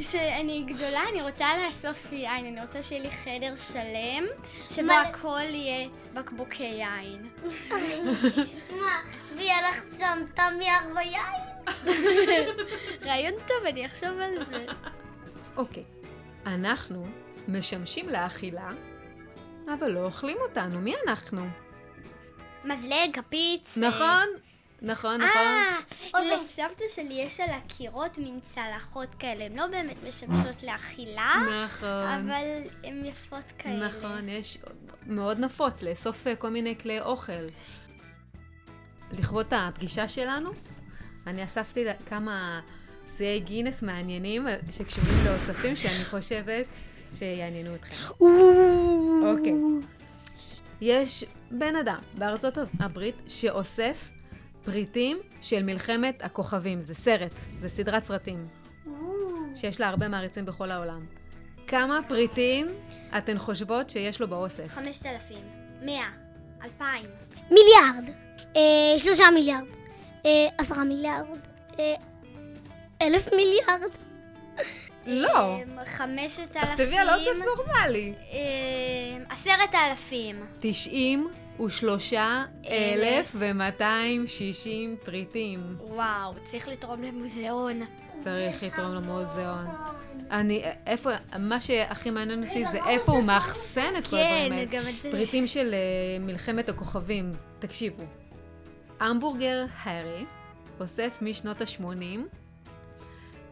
שאני 0.00 0.64
גדולה, 0.66 1.00
אני 1.12 1.22
רוצה 1.22 1.46
לאסוף 1.66 2.12
יין, 2.12 2.46
אני 2.46 2.60
רוצה 2.60 2.82
שיהיה 2.82 3.02
לי 3.02 3.10
חדר 3.10 3.54
שלם, 3.72 4.24
שבו 4.70 4.86
מה? 4.86 5.00
הכל 5.00 5.40
יהיה 5.48 5.88
בקבוקי 6.14 6.62
יין. 6.64 7.28
מה? 8.70 8.98
ויהיה 9.36 9.70
לך 9.70 9.98
שם 9.98 10.18
תמיח 10.34 10.84
ביין? 10.94 11.54
רעיון 13.02 13.32
טוב, 13.46 13.66
אני 13.66 13.86
אחשוב 13.86 14.20
על 14.20 14.44
זה. 14.50 14.66
אוקיי. 15.56 15.84
אנחנו 16.46 17.06
משמשים 17.48 18.08
לאכילה, 18.08 18.68
אבל 19.78 19.88
לא 19.90 20.04
אוכלים 20.04 20.36
אותנו. 20.48 20.80
מי 20.80 20.94
אנחנו? 21.08 21.46
מזלג, 22.64 23.10
כפית. 23.12 23.68
נכון? 23.76 24.26
נכון, 24.82 25.14
נכון. 25.20 25.26
אה, 25.42 25.78
אוקיי. 26.14 26.36
לסבתא 26.44 26.84
שלי 26.94 27.14
יש 27.14 27.40
על 27.40 27.50
הקירות 27.50 28.18
מין 28.18 28.40
צלחות 28.54 29.14
כאלה, 29.14 29.44
הן 29.44 29.56
לא 29.56 29.66
באמת 29.66 29.96
משמשות 30.08 30.62
לאכילה, 30.62 31.34
נכון. 31.66 31.88
אבל 32.08 32.44
הן 32.84 33.04
יפות 33.04 33.52
כאלה. 33.58 33.86
נכון, 33.88 34.28
יש 34.28 34.58
מאוד 35.06 35.38
נפוץ 35.38 35.82
לאסוף 35.82 36.26
אה, 36.26 36.36
כל 36.36 36.48
מיני 36.50 36.78
כלי 36.78 37.00
אוכל. 37.00 37.32
לכבוד 39.12 39.46
הפגישה 39.54 40.08
שלנו, 40.08 40.50
אני 41.26 41.44
אספתי 41.44 41.84
כמה 42.06 42.60
שיאי 43.16 43.40
גינס 43.40 43.82
מעניינים 43.82 44.46
על- 44.46 44.58
שקשורים 44.70 45.24
לאוספים 45.24 45.76
שאני 45.76 46.04
חושבת 46.04 46.66
שיעניינו 47.14 47.74
אתכם. 47.74 47.94
אוקיי. 49.24 49.54
יש 50.80 51.24
בן 51.50 51.76
אדם 51.76 51.98
בארצות 52.18 52.58
הברית 52.80 53.16
שאוסף 53.26 54.10
פריטים 54.64 55.18
של 55.40 55.62
מלחמת 55.62 56.22
הכוכבים. 56.22 56.82
זה 56.82 56.94
סרט, 56.94 57.40
זה 57.60 57.68
סדרת 57.68 58.04
סרטים, 58.04 58.48
שיש 59.54 59.80
לה 59.80 59.88
הרבה 59.88 60.08
מעריצים 60.08 60.44
בכל 60.44 60.70
העולם. 60.70 61.06
כמה 61.66 62.00
פריטים 62.08 62.66
אתן 63.18 63.38
חושבות 63.38 63.90
שיש 63.90 64.20
לו 64.20 64.28
באוסף? 64.28 64.68
חמשת 64.68 65.06
אלפים, 65.06 65.44
מאה, 65.82 66.08
אלפיים, 66.64 67.06
מיליארד. 67.50 68.10
אה, 68.56 68.98
שלושה 68.98 69.24
מיליארד. 69.34 69.66
אה, 70.26 70.48
עשרה 70.58 70.84
מיליארד. 70.84 71.38
אה, 71.78 71.94
אלף 73.02 73.28
מיליארד. 73.32 73.90
לא. 75.06 75.56
אמ, 75.56 75.78
חמשת 75.86 76.56
אלפים, 76.56 76.70
תחשבי 76.70 76.98
על 76.98 77.10
אוסף 77.10 77.30
נורמלי. 77.46 78.12
אמ, 78.30 79.24
עשרת 79.28 79.74
אלפים, 79.74 80.44
93 80.58 82.12
אלף 82.68 83.32
ו-260 83.34 85.04
פריטים. 85.04 85.76
וואו, 85.80 86.34
צריך 86.44 86.68
לתרום 86.68 87.02
למוזיאון. 87.02 87.80
צריך 88.24 88.62
לתרום 88.62 88.94
למוזיאון. 88.94 89.66
אני, 90.30 90.62
איפה, 90.86 91.10
מה 91.38 91.60
שהכי 91.60 92.10
מעניין 92.10 92.44
אותי 92.44 92.64
זה 92.72 92.78
איפה 92.88 93.12
הוא 93.12 93.22
מאחסן 93.22 93.92
את 93.98 94.06
כל 94.06 94.16
הדברים 94.16 94.48
כן, 94.48 94.52
האלה. 94.52 94.64
גם 94.70 94.82
את 94.88 94.94
זה. 95.02 95.10
פריטים 95.10 95.46
של 95.46 95.74
אה, 95.74 96.24
מלחמת 96.24 96.68
הכוכבים. 96.68 97.30
תקשיבו, 97.58 98.02
המבורגר 99.00 99.64
הארי 99.82 100.24
אוסף 100.80 101.18
משנות 101.22 101.60
ה-80 101.60 102.20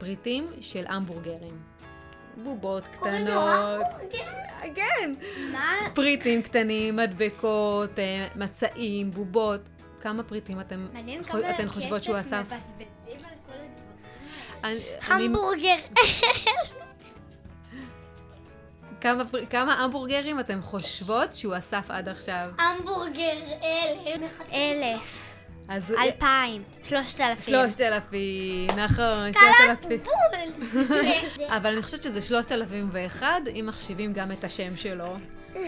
פריטים 0.02 0.46
של 0.60 0.84
המבורגרים. 0.88 1.62
בובות 2.44 2.84
קוראים 2.98 3.26
לו 3.26 3.30
קטנות. 3.30 3.86
המבורגר? 3.92 4.30
כן. 4.74 5.12
מה? 5.52 5.72
פריטים 5.94 6.42
קטנים, 6.42 6.96
מדבקות, 6.96 7.98
אה, 7.98 8.28
מצעים, 8.36 9.10
בובות. 9.10 9.60
כמה 10.00 10.22
פריטים 10.22 10.60
אתם, 10.60 10.86
אתן 11.50 11.68
חושבות 11.68 12.04
שהוא 12.04 12.18
כסף 12.18 12.32
אסף? 12.32 12.52
מבזבזים 12.52 12.84
על 13.24 13.34
כל 13.46 13.52
הדברים. 13.52 13.70
אני- 14.64 14.80
אני- 15.16 15.24
המבורגר. 15.26 15.76
כמה 19.00 19.22
כמה 19.50 19.74
המבורגרים 19.74 20.40
אתם 20.40 20.62
חושבות 20.62 21.34
שהוא 21.34 21.58
אסף 21.58 21.84
עד 21.90 22.08
עכשיו? 22.08 22.50
המבורגר 22.58 23.32
אלף. 24.06 24.40
אלף, 24.52 25.31
אז 25.72 25.94
אלפיים, 25.98 26.62
שלושת 26.82 27.20
אלפים. 27.20 27.54
שלושת 27.54 27.80
אלפים, 27.80 28.66
נכון, 28.66 29.32
שלושת 29.32 29.54
אלפים. 29.68 30.00
בול. 30.04 30.96
אבל 31.56 31.72
אני 31.72 31.82
חושבת 31.82 32.02
שזה 32.02 32.20
שלושת 32.20 32.52
אלפים 32.52 32.88
ואחד, 32.92 33.40
אם 33.54 33.64
מחשיבים 33.68 34.12
גם 34.12 34.32
את 34.32 34.44
השם 34.44 34.76
שלו. 34.76 35.16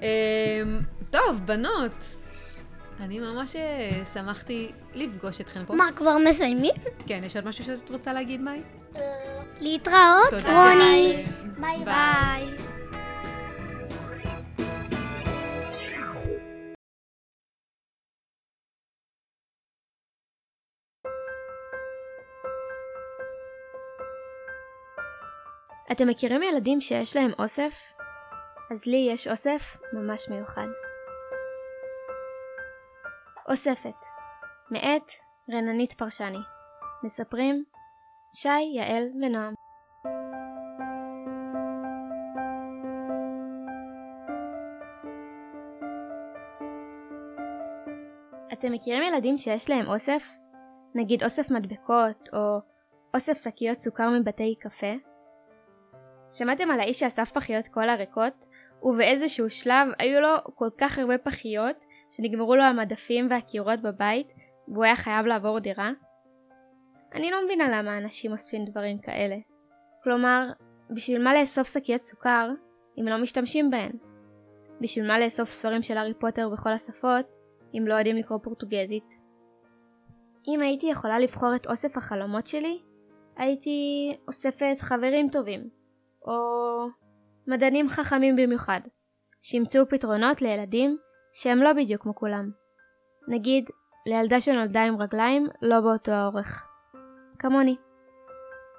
אמ, 0.00 0.80
טוב, 1.10 1.40
בנות, 1.44 1.92
אני 3.00 3.18
ממש 3.18 3.56
אה, 3.56 3.90
שמחתי 4.14 4.70
לפגוש 4.94 5.40
אתכן 5.40 5.64
פה. 5.66 5.74
מה, 5.74 5.86
כבר 5.96 6.16
מסיימים? 6.30 6.74
כן, 7.06 7.22
יש 7.24 7.36
עוד 7.36 7.46
משהו 7.46 7.64
שאת 7.64 7.90
רוצה 7.90 8.12
להגיד, 8.12 8.40
מאי? 8.40 8.62
להתראות, 9.60 10.30
תודה 10.30 10.72
רוני. 10.72 11.24
ביי 11.58 11.84
ביי. 11.84 12.71
אתם 25.92 26.08
מכירים 26.08 26.42
ילדים 26.42 26.80
שיש 26.80 27.16
להם 27.16 27.30
אוסף? 27.38 27.74
אז 28.70 28.86
לי 28.86 29.08
יש 29.10 29.28
אוסף 29.28 29.76
ממש 29.92 30.28
מיוחד. 30.30 30.66
אוספת 33.48 33.94
מאת 34.70 35.12
רננית 35.50 35.92
פרשני 35.92 36.38
מספרים 37.04 37.64
שי, 38.34 38.48
יעל 38.76 39.04
ונועם 39.22 39.54
אתם 48.52 48.72
מכירים 48.72 49.02
ילדים 49.02 49.38
שיש 49.38 49.70
להם 49.70 49.86
אוסף? 49.86 50.22
נגיד 50.94 51.24
אוסף 51.24 51.50
מדבקות 51.50 52.28
או 52.32 52.58
אוסף 53.14 53.44
שקיות 53.44 53.82
סוכר 53.82 54.08
מבתי 54.10 54.54
קפה? 54.60 55.11
שמעתם 56.32 56.70
על 56.70 56.80
האיש 56.80 57.00
שאסף 57.00 57.30
פחיות 57.30 57.68
קולה 57.68 57.94
ריקות, 57.94 58.46
ובאיזשהו 58.82 59.50
שלב 59.50 59.88
היו 59.98 60.20
לו 60.20 60.28
כל 60.54 60.68
כך 60.78 60.98
הרבה 60.98 61.18
פחיות 61.18 61.76
שנגמרו 62.10 62.56
לו 62.56 62.62
המדפים 62.62 63.26
והקירות 63.30 63.82
בבית 63.82 64.32
והוא 64.68 64.84
היה 64.84 64.96
חייב 64.96 65.26
לעבור 65.26 65.58
דירה? 65.58 65.90
אני 67.14 67.30
לא 67.30 67.44
מבינה 67.44 67.78
למה 67.78 67.98
אנשים 67.98 68.32
אוספים 68.32 68.64
דברים 68.64 68.98
כאלה. 68.98 69.36
כלומר, 70.04 70.50
בשביל 70.90 71.22
מה 71.22 71.40
לאסוף 71.40 71.72
שקיות 71.74 72.04
סוכר 72.04 72.50
אם 73.00 73.08
לא 73.08 73.22
משתמשים 73.22 73.70
בהן? 73.70 73.92
בשביל 74.80 75.06
מה 75.06 75.18
לאסוף 75.18 75.50
ספרים 75.50 75.82
של 75.82 75.96
הארי 75.96 76.14
פוטר 76.14 76.48
בכל 76.48 76.70
השפות 76.70 77.26
אם 77.74 77.84
לא 77.86 77.94
יודעים 77.94 78.16
לקרוא 78.16 78.38
פורטוגזית? 78.42 79.18
אם 80.48 80.60
הייתי 80.60 80.86
יכולה 80.86 81.18
לבחור 81.18 81.54
את 81.56 81.66
אוסף 81.66 81.96
החלומות 81.96 82.46
שלי, 82.46 82.80
הייתי 83.36 83.70
אוספת 84.28 84.76
חברים 84.80 85.28
טובים, 85.28 85.81
או 86.26 86.88
מדענים 87.46 87.88
חכמים 87.88 88.36
במיוחד, 88.36 88.80
שימצאו 89.42 89.88
פתרונות 89.88 90.42
לילדים 90.42 90.98
שהם 91.34 91.58
לא 91.58 91.72
בדיוק 91.72 92.02
כמו 92.02 92.14
כולם. 92.14 92.50
נגיד, 93.28 93.70
לילדה 94.06 94.40
שנולדה 94.40 94.82
עם 94.82 95.02
רגליים 95.02 95.48
לא 95.62 95.80
באותו 95.80 96.12
האורך. 96.12 96.66
כמוני. 97.38 97.76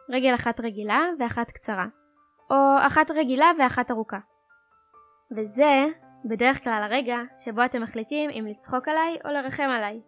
רגל 0.09 0.35
אחת 0.35 0.59
רגילה 0.59 1.01
ואחת 1.19 1.51
קצרה, 1.51 1.85
או 2.51 2.57
אחת 2.87 3.11
רגילה 3.11 3.51
ואחת 3.59 3.91
ארוכה. 3.91 4.19
וזה 5.37 5.85
בדרך 6.25 6.63
כלל 6.63 6.83
הרגע 6.83 7.17
שבו 7.35 7.65
אתם 7.65 7.81
מחליטים 7.81 8.29
אם 8.29 8.45
לצחוק 8.49 8.87
עליי 8.87 9.17
או 9.25 9.29
לרחם 9.29 9.69
עליי. 9.69 10.01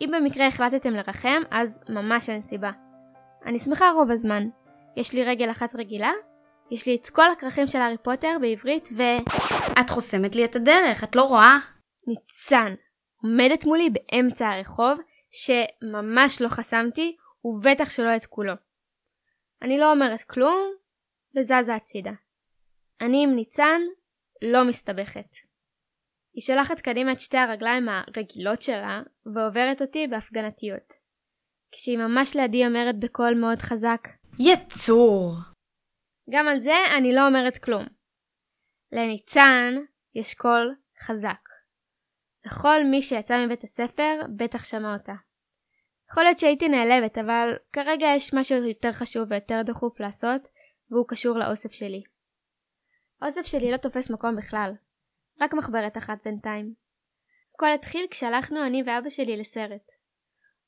אם 0.00 0.10
במקרה 0.12 0.46
החלטתם 0.46 0.90
לרחם, 0.90 1.42
אז 1.50 1.80
ממש 1.88 2.30
אין 2.30 2.42
סיבה. 2.42 2.70
אני 3.46 3.58
שמחה 3.58 3.90
רוב 3.90 4.10
הזמן. 4.10 4.48
יש 4.96 5.12
לי 5.12 5.24
רגל 5.24 5.50
אחת 5.50 5.74
רגילה, 5.74 6.12
יש 6.70 6.86
לי 6.86 6.96
את 6.96 7.10
כל 7.10 7.30
הכרכים 7.30 7.66
של 7.66 7.78
הארי 7.78 7.98
פוטר 7.98 8.36
בעברית 8.40 8.88
ו... 8.96 9.02
את 9.80 9.90
חוסמת 9.90 10.34
לי 10.34 10.44
את 10.44 10.56
הדרך, 10.56 11.04
את 11.04 11.16
לא 11.16 11.22
רואה? 11.22 11.58
ניצן 12.06 12.74
עומדת 13.22 13.64
מולי 13.64 13.90
באמצע 13.90 14.48
הרחוב, 14.48 14.98
שממש 15.30 16.42
לא 16.42 16.48
חסמתי, 16.48 17.16
ובטח 17.44 17.90
שלא 17.90 18.16
את 18.16 18.26
כולו. 18.26 18.52
אני 19.62 19.78
לא 19.78 19.92
אומרת 19.92 20.22
כלום, 20.22 20.72
וזזה 21.36 21.74
הצידה. 21.74 22.12
אני 23.00 23.24
עם 23.24 23.34
ניצן 23.34 23.80
לא 24.42 24.64
מסתבכת. 24.64 25.28
היא 26.34 26.42
שולחת 26.42 26.80
קדימה 26.80 27.12
את 27.12 27.20
שתי 27.20 27.38
הרגליים 27.38 27.88
הרגילות 27.88 28.62
שלה, 28.62 29.02
ועוברת 29.34 29.82
אותי 29.82 30.06
בהפגנתיות. 30.06 30.92
כשהיא 31.72 31.98
ממש 31.98 32.36
לידי 32.36 32.66
אומרת 32.66 32.98
בקול 32.98 33.34
מאוד 33.34 33.58
חזק, 33.58 34.08
יצור! 34.38 35.34
גם 36.30 36.48
על 36.48 36.60
זה 36.60 36.74
אני 36.98 37.14
לא 37.14 37.26
אומרת 37.26 37.58
כלום. 37.58 37.86
לניצן 38.92 39.74
יש 40.14 40.34
קול 40.34 40.74
חזק. 41.02 41.48
וכל 42.46 42.84
מי 42.90 43.02
שיצא 43.02 43.46
מבית 43.46 43.64
הספר 43.64 44.20
בטח 44.36 44.64
שמע 44.64 44.94
אותה. 44.94 45.12
יכול 46.10 46.22
להיות 46.22 46.38
שהייתי 46.38 46.68
נעלבת, 46.68 47.18
אבל 47.18 47.56
כרגע 47.72 48.06
יש 48.16 48.34
משהו 48.34 48.56
יותר 48.56 48.92
חשוב 48.92 49.22
ויותר 49.30 49.62
דחוף 49.64 50.00
לעשות, 50.00 50.48
והוא 50.90 51.08
קשור 51.08 51.38
לאוסף 51.38 51.72
שלי. 51.72 52.02
האוסף 53.20 53.46
שלי 53.46 53.70
לא 53.70 53.76
תופס 53.76 54.10
מקום 54.10 54.36
בכלל. 54.36 54.72
רק 55.40 55.54
מחברת 55.54 55.96
אחת 55.96 56.18
בינתיים. 56.24 56.74
הכל 57.54 57.72
התחיל 57.74 58.06
כשהלכנו 58.10 58.66
אני 58.66 58.82
ואבא 58.86 59.10
שלי 59.10 59.36
לסרט. 59.36 59.86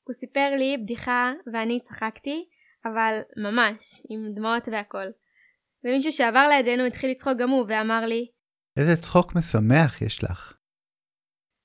הוא 0.03 0.13
סיפר 0.13 0.55
לי 0.57 0.77
בדיחה 0.83 1.31
ואני 1.53 1.79
צחקתי, 1.83 2.49
אבל 2.85 3.19
ממש, 3.37 4.01
עם 4.09 4.33
דמעות 4.35 4.63
והכל. 4.71 5.07
ומישהו 5.83 6.11
שעבר 6.11 6.47
לידינו 6.47 6.83
התחיל 6.85 7.11
לצחוק 7.11 7.33
גם 7.37 7.49
הוא 7.49 7.65
ואמר 7.69 8.05
לי, 8.05 8.31
איזה 8.77 9.01
צחוק 9.01 9.35
משמח 9.35 10.01
יש 10.01 10.23
לך. 10.23 10.57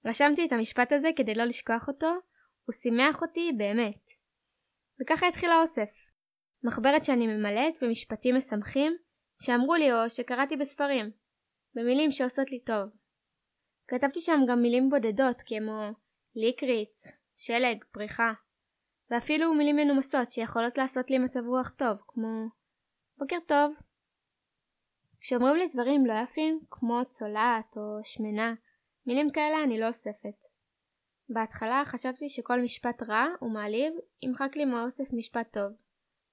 רשמתי 0.06 0.46
את 0.46 0.52
המשפט 0.52 0.92
הזה 0.92 1.08
כדי 1.16 1.34
לא 1.34 1.44
לשכוח 1.44 1.88
אותו, 1.88 2.10
הוא 2.64 2.72
שימח 2.72 3.22
אותי 3.22 3.52
באמת. 3.58 4.02
וככה 5.00 5.28
התחיל 5.28 5.50
האוסף. 5.50 5.90
מחברת 6.64 7.04
שאני 7.04 7.26
ממלאת 7.26 7.82
במשפטים 7.82 8.36
משמחים 8.36 8.96
שאמרו 9.42 9.74
לי 9.74 9.92
או 9.92 10.10
שקראתי 10.10 10.56
בספרים, 10.56 11.10
במילים 11.74 12.10
שעושות 12.10 12.50
לי 12.50 12.60
טוב. 12.60 12.90
כתבתי 13.88 14.20
שם 14.20 14.40
גם 14.48 14.62
מילים 14.62 14.90
בודדות 14.90 15.42
כמו 15.46 15.90
ליקריץ, 16.34 17.06
שלג, 17.36 17.84
פריחה, 17.92 18.32
ואפילו 19.10 19.54
מילים 19.54 19.76
מנומסות 19.76 20.30
שיכולות 20.30 20.78
לעשות 20.78 21.10
לי 21.10 21.18
מצב 21.18 21.40
רוח 21.46 21.68
טוב, 21.68 21.98
כמו 22.06 22.48
בוקר 23.18 23.36
טוב. 23.46 23.74
כשאומרים 25.20 25.56
לי 25.56 25.68
דברים 25.68 26.06
לא 26.06 26.12
יפים, 26.24 26.60
כמו 26.70 27.04
צולעת 27.08 27.76
או 27.76 27.82
שמנה, 28.04 28.54
מילים 29.06 29.30
כאלה 29.30 29.64
אני 29.64 29.80
לא 29.80 29.88
אוספת. 29.88 30.44
בהתחלה 31.28 31.82
חשבתי 31.86 32.28
שכל 32.28 32.60
משפט 32.60 33.02
רע 33.02 33.26
ומעליב 33.42 33.92
ימחק 34.22 34.56
לי 34.56 34.64
מאוסף 34.64 35.12
משפט 35.12 35.52
טוב, 35.52 35.72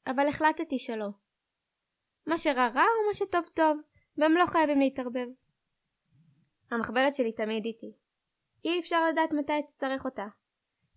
אבל 0.07 0.27
החלטתי 0.27 0.79
שלא. 0.79 1.07
מה 2.25 2.37
שרע 2.37 2.67
רע 2.67 2.83
ומה 3.03 3.13
שטוב 3.13 3.45
טוב, 3.53 3.77
והם 4.17 4.33
לא 4.33 4.45
חייבים 4.45 4.79
להתערבב. 4.79 5.27
המחברת 6.71 7.13
שלי 7.13 7.31
תמיד 7.31 7.65
איתי. 7.65 7.93
אי 8.65 8.79
אפשר 8.79 9.09
לדעת 9.09 9.31
מתי 9.31 9.59
אצטרך 9.59 10.05
אותה. 10.05 10.25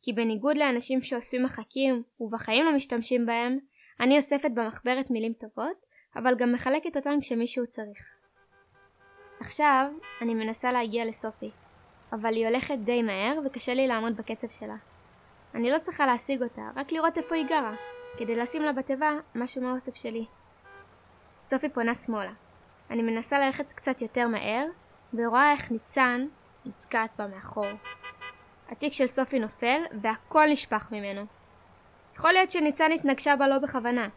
כי 0.03 0.13
בניגוד 0.13 0.57
לאנשים 0.57 1.03
שאוספים 1.03 1.43
מחקים 1.43 2.03
ובחיים 2.21 2.65
לא 2.65 2.73
משתמשים 2.73 3.27
בהם, 3.27 3.59
אני 4.01 4.17
אוספת 4.17 4.51
במחברת 4.55 5.11
מילים 5.11 5.33
טובות, 5.33 5.87
אבל 6.17 6.35
גם 6.35 6.53
מחלקת 6.53 6.97
אותן 6.97 7.21
כשמישהו 7.21 7.67
צריך. 7.67 8.17
עכשיו 9.41 9.87
אני 10.23 10.35
מנסה 10.35 10.73
להגיע 10.73 11.05
לסופי, 11.05 11.51
אבל 12.13 12.35
היא 12.35 12.47
הולכת 12.47 12.79
די 12.79 13.03
מהר 13.03 13.39
וקשה 13.45 13.75
לי 13.75 13.87
לעמוד 13.87 14.17
בקצב 14.17 14.49
שלה. 14.49 14.77
אני 15.55 15.71
לא 15.71 15.79
צריכה 15.79 16.07
להשיג 16.07 16.43
אותה, 16.43 16.63
רק 16.77 16.93
לראות 16.93 17.19
איפה 17.19 17.35
היא 17.35 17.47
גרה, 17.47 17.75
כדי 18.19 18.37
לשים 18.37 18.63
לה 18.63 18.73
בתיבה 18.73 19.11
משהו 19.35 19.63
מהאוסף 19.63 19.95
שלי. 19.95 20.25
סופי 21.51 21.69
פונה 21.69 21.95
שמאלה. 21.95 22.33
אני 22.91 23.03
מנסה 23.03 23.39
ללכת 23.39 23.73
קצת 23.73 24.03
יותר 24.03 24.29
מהר, 24.29 24.67
ורואה 25.15 25.53
איך 25.53 25.71
ניצן 25.71 26.27
נתקעת 26.65 27.15
בה 27.19 27.27
מאחור. 27.27 27.67
התיק 28.71 28.93
של 28.93 29.07
סופי 29.07 29.39
נופל, 29.39 29.83
והכל 30.03 30.47
נשפך 30.47 30.89
ממנו. 30.93 31.23
יכול 32.17 32.33
להיות 32.33 32.51
שניצן 32.51 32.93
התנגשה 32.93 33.37
בה 33.37 33.49
לא 33.49 33.59
בכוונה, 33.59 34.09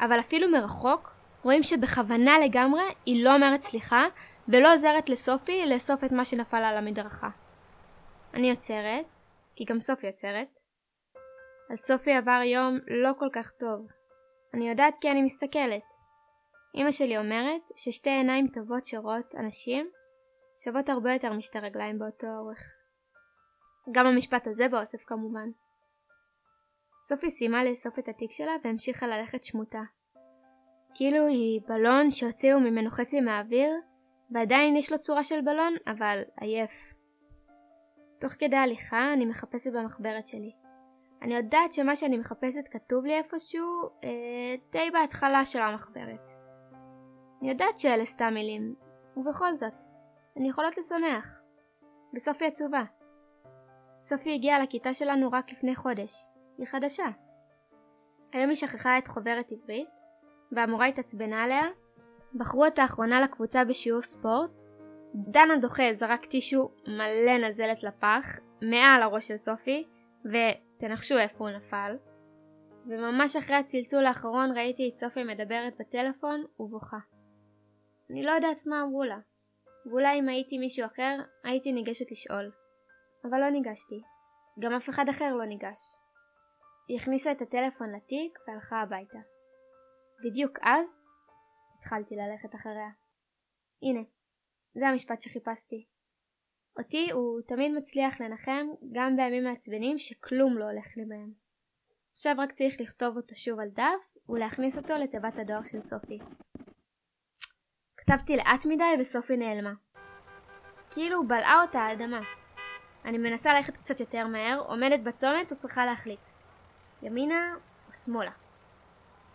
אבל 0.00 0.20
אפילו 0.20 0.48
מרחוק, 0.50 1.14
רואים 1.42 1.62
שבכוונה 1.62 2.38
לגמרי 2.38 2.82
היא 3.06 3.24
לא 3.24 3.34
אומרת 3.34 3.60
סליחה, 3.60 4.04
ולא 4.48 4.74
עוזרת 4.74 5.08
לסופי 5.08 5.66
לאסוף 5.66 6.04
את 6.04 6.12
מה 6.12 6.24
שנפל 6.24 6.56
על 6.56 6.76
המדרכה. 6.76 7.28
אני 8.34 8.50
עוצרת, 8.50 9.06
כי 9.56 9.64
גם 9.64 9.80
סופי 9.80 10.06
עוצרת. 10.06 10.48
על 11.70 11.76
סופי 11.76 12.12
עבר 12.12 12.40
יום 12.44 12.78
לא 12.86 13.10
כל 13.18 13.28
כך 13.32 13.50
טוב. 13.50 13.86
אני 14.54 14.68
יודעת 14.68 14.94
כי 15.00 15.10
אני 15.10 15.22
מסתכלת. 15.22 15.82
אמא 16.74 16.90
שלי 16.90 17.18
אומרת 17.18 17.60
ששתי 17.76 18.10
עיניים 18.10 18.48
טובות 18.48 18.84
שרואות 18.84 19.34
אנשים 19.38 19.90
שוות 20.64 20.88
הרבה 20.88 21.12
יותר 21.12 21.32
משתי 21.32 21.58
רגליים 21.58 21.98
באותו 21.98 22.26
אורך. 22.26 22.81
גם 23.90 24.06
המשפט 24.06 24.46
הזה 24.46 24.68
באוסף 24.68 25.02
כמובן. 25.06 25.48
סופי 27.02 27.30
סיימה 27.30 27.64
לאסוף 27.64 27.98
את 27.98 28.08
התיק 28.08 28.30
שלה 28.30 28.52
והמשיכה 28.64 29.06
ללכת 29.06 29.44
שמוטה. 29.44 29.82
כאילו 30.94 31.26
היא 31.26 31.60
בלון 31.66 32.10
שהוציאו 32.10 32.60
ממנו 32.60 32.90
חצי 32.90 33.20
מהאוויר, 33.20 33.72
ועדיין 34.30 34.76
יש 34.76 34.92
לו 34.92 34.98
צורה 34.98 35.24
של 35.24 35.40
בלון, 35.40 35.74
אבל 35.86 36.22
עייף. 36.40 36.94
תוך 38.20 38.32
כדי 38.32 38.56
הליכה 38.56 39.12
אני 39.12 39.26
מחפשת 39.26 39.72
במחברת 39.72 40.26
שלי. 40.26 40.52
אני 41.22 41.34
יודעת 41.34 41.72
שמה 41.72 41.96
שאני 41.96 42.16
מחפשת 42.16 42.68
כתוב 42.70 43.04
לי 43.04 43.18
איפשהו 43.18 43.82
אה, 44.04 44.54
די 44.72 44.90
בהתחלה 44.92 45.44
של 45.44 45.58
המחברת. 45.58 46.20
אני 47.40 47.50
יודעת 47.50 47.78
שאלה 47.78 48.04
סתם 48.04 48.34
מילים, 48.34 48.74
ובכל 49.16 49.56
זאת, 49.56 49.72
הן 50.36 50.44
יכולות 50.44 50.78
לשמח. 50.78 51.40
וסופי 52.14 52.46
עצובה. 52.46 52.82
סופי 54.04 54.34
הגיעה 54.34 54.62
לכיתה 54.62 54.94
שלנו 54.94 55.32
רק 55.32 55.52
לפני 55.52 55.76
חודש. 55.76 56.12
היא 56.58 56.66
חדשה. 56.66 57.06
היום 58.32 58.48
היא 58.48 58.56
שכחה 58.56 58.98
את 58.98 59.08
חוברת 59.08 59.52
עברית, 59.52 59.88
והמורה 60.52 60.86
התעצבנה 60.86 61.44
עליה. 61.44 61.62
בחרו 62.34 62.64
אותה 62.64 62.82
האחרונה 62.82 63.20
לקבוצה 63.20 63.64
בשיעור 63.64 64.02
ספורט. 64.02 64.50
דנה 65.14 65.56
דוחה 65.56 65.82
זרק 65.92 66.26
טישו 66.26 66.70
מלא 66.88 67.48
נזלת 67.48 67.82
לפח, 67.82 68.38
מעל 68.62 69.02
הראש 69.02 69.28
של 69.28 69.36
סופי, 69.36 69.84
ותנחשו 70.24 71.18
איפה 71.18 71.48
הוא 71.48 71.56
נפל. 71.56 71.96
וממש 72.86 73.36
אחרי 73.36 73.56
הצלצול 73.56 74.06
האחרון 74.06 74.52
ראיתי 74.56 74.88
את 74.88 74.98
סופי 74.98 75.24
מדברת 75.24 75.74
בטלפון 75.80 76.44
ובוכה. 76.60 76.98
אני 78.10 78.22
לא 78.22 78.30
יודעת 78.30 78.66
מה 78.66 78.82
אמרו 78.82 79.04
לה, 79.04 79.18
ואולי 79.86 80.18
אם 80.18 80.28
הייתי 80.28 80.58
מישהו 80.58 80.86
אחר, 80.86 81.18
הייתי 81.44 81.72
ניגשת 81.72 82.10
לשאול. 82.10 82.61
אבל 83.24 83.40
לא 83.40 83.50
ניגשתי. 83.50 84.02
גם 84.60 84.72
אף 84.72 84.88
אחד 84.88 85.08
אחר 85.08 85.34
לא 85.34 85.44
ניגש. 85.46 85.96
היא 86.88 86.98
הכניסה 86.98 87.32
את 87.32 87.42
הטלפון 87.42 87.92
לתיק 87.96 88.38
והלכה 88.48 88.80
הביתה. 88.80 89.18
בדיוק 90.24 90.58
אז 90.62 90.96
התחלתי 91.78 92.14
ללכת 92.16 92.54
אחריה. 92.54 92.90
הנה, 93.82 94.00
זה 94.74 94.88
המשפט 94.88 95.22
שחיפשתי. 95.22 95.86
אותי 96.78 97.10
הוא 97.10 97.40
תמיד 97.48 97.72
מצליח 97.72 98.20
לנחם 98.20 98.66
גם 98.92 99.16
בימים 99.16 99.44
מעצבנים 99.44 99.98
שכלום 99.98 100.58
לא 100.58 100.64
הולך 100.64 100.86
לי 100.96 101.04
בהם. 101.04 101.32
עכשיו 102.12 102.34
רק 102.38 102.52
צריך 102.52 102.74
לכתוב 102.80 103.16
אותו 103.16 103.36
שוב 103.36 103.60
על 103.60 103.68
דף 103.68 104.28
ולהכניס 104.28 104.78
אותו 104.78 104.94
לתיבת 104.94 105.38
הדואר 105.38 105.62
של 105.64 105.80
סופי. 105.80 106.18
כתבתי 107.96 108.36
לאט 108.36 108.66
מדי 108.66 108.94
וסופי 109.00 109.36
נעלמה. 109.36 109.72
כאילו 110.90 111.28
בלעה 111.28 111.62
אותה 111.62 111.80
האדמה. 111.80 112.20
אני 113.04 113.18
מנסה 113.18 113.54
ללכת 113.54 113.76
קצת 113.76 114.00
יותר 114.00 114.26
מהר, 114.26 114.62
עומדת 114.66 115.00
בצומת 115.00 115.52
וצריכה 115.52 115.84
להחליט. 115.84 116.20
ימינה 117.02 117.54
או 117.88 117.94
שמאלה. 117.94 118.30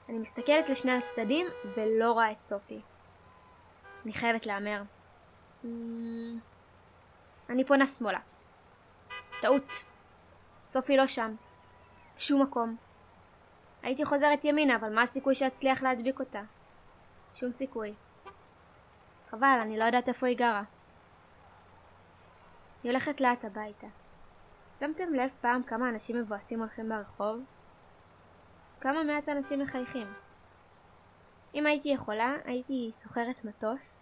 אני 0.09 0.17
מסתכלת 0.17 0.69
לשני 0.69 0.91
הצדדים 0.91 1.47
ולא 1.75 2.11
רואה 2.11 2.31
את 2.31 2.43
סופי. 2.43 2.81
אני 4.05 4.13
חייבת 4.13 4.45
להמר. 4.45 4.81
אני 7.49 7.65
פונה 7.67 7.87
שמאלה. 7.87 8.19
טעות. 9.41 9.83
סופי 10.67 10.97
לא 10.97 11.07
שם. 11.07 11.35
שום 12.17 12.41
מקום. 12.41 12.75
הייתי 13.83 14.05
חוזרת 14.05 14.45
ימינה, 14.45 14.75
אבל 14.75 14.95
מה 14.95 15.01
הסיכוי 15.01 15.35
שאצליח 15.35 15.83
להדביק 15.83 16.19
אותה? 16.19 16.41
שום 17.33 17.51
סיכוי. 17.51 17.93
חבל, 19.29 19.59
אני 19.61 19.77
לא 19.77 19.83
יודעת 19.83 20.07
איפה 20.09 20.27
היא 20.27 20.37
גרה. 20.37 20.63
היא 22.83 22.91
הולכת 22.91 23.21
לאט 23.21 23.45
הביתה. 23.45 23.87
שמתם 24.79 25.13
לב 25.13 25.29
פעם 25.41 25.63
כמה 25.63 25.89
אנשים 25.89 26.21
מבואסים 26.21 26.59
הולכים 26.59 26.89
ברחוב? 26.89 27.39
כמה 28.81 29.03
מעט 29.03 29.29
אנשים 29.29 29.59
מחייכים. 29.59 30.07
אם 31.55 31.65
הייתי 31.65 31.89
יכולה, 31.89 32.35
הייתי 32.45 32.91
סוחרת 32.93 33.45
מטוס, 33.45 34.01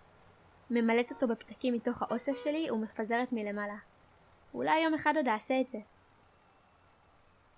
ממלאת 0.70 1.12
אותו 1.12 1.28
בפתקים 1.28 1.74
מתוך 1.74 2.02
האוסף 2.02 2.34
שלי 2.36 2.72
ומפזרת 2.72 3.32
מלמעלה. 3.32 3.78
אולי 4.54 4.80
יום 4.80 4.94
אחד 4.94 5.14
עוד 5.16 5.28
אעשה 5.28 5.62
את 5.62 5.68
זה. 5.72 5.78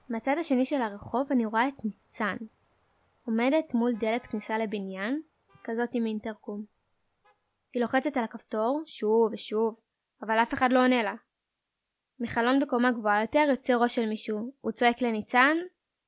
מהצד 0.10 0.36
השני 0.40 0.66
של 0.66 0.82
הרחוב 0.82 1.32
אני 1.32 1.46
רואה 1.46 1.68
את 1.68 1.86
ניצן. 1.86 2.38
עומדת 3.26 3.74
מול 3.74 3.92
דלת 3.94 4.28
כניסה 4.28 4.58
לבניין, 4.58 5.22
כזאת 5.64 5.90
עם 5.94 6.06
אינטרקום. 6.06 6.66
היא 7.74 7.82
לוחצת 7.82 8.18
על 8.18 8.24
הכפתור, 8.24 8.84
שוב 8.86 9.30
ושוב, 9.34 9.76
אבל 10.22 10.40
אף 10.44 10.54
אחד 10.54 10.70
לא 10.72 10.84
עונה 10.84 11.04
לה. 11.04 11.16
מחלון 12.20 12.60
בקומה 12.60 12.92
גבוהה 12.92 13.22
יותר 13.22 13.46
יוצא 13.50 13.74
ראש 13.74 13.96
של 13.96 14.06
מישהו, 14.10 14.54
הוא 14.62 14.72
צועק 14.72 15.02
לניצן, 15.02 15.58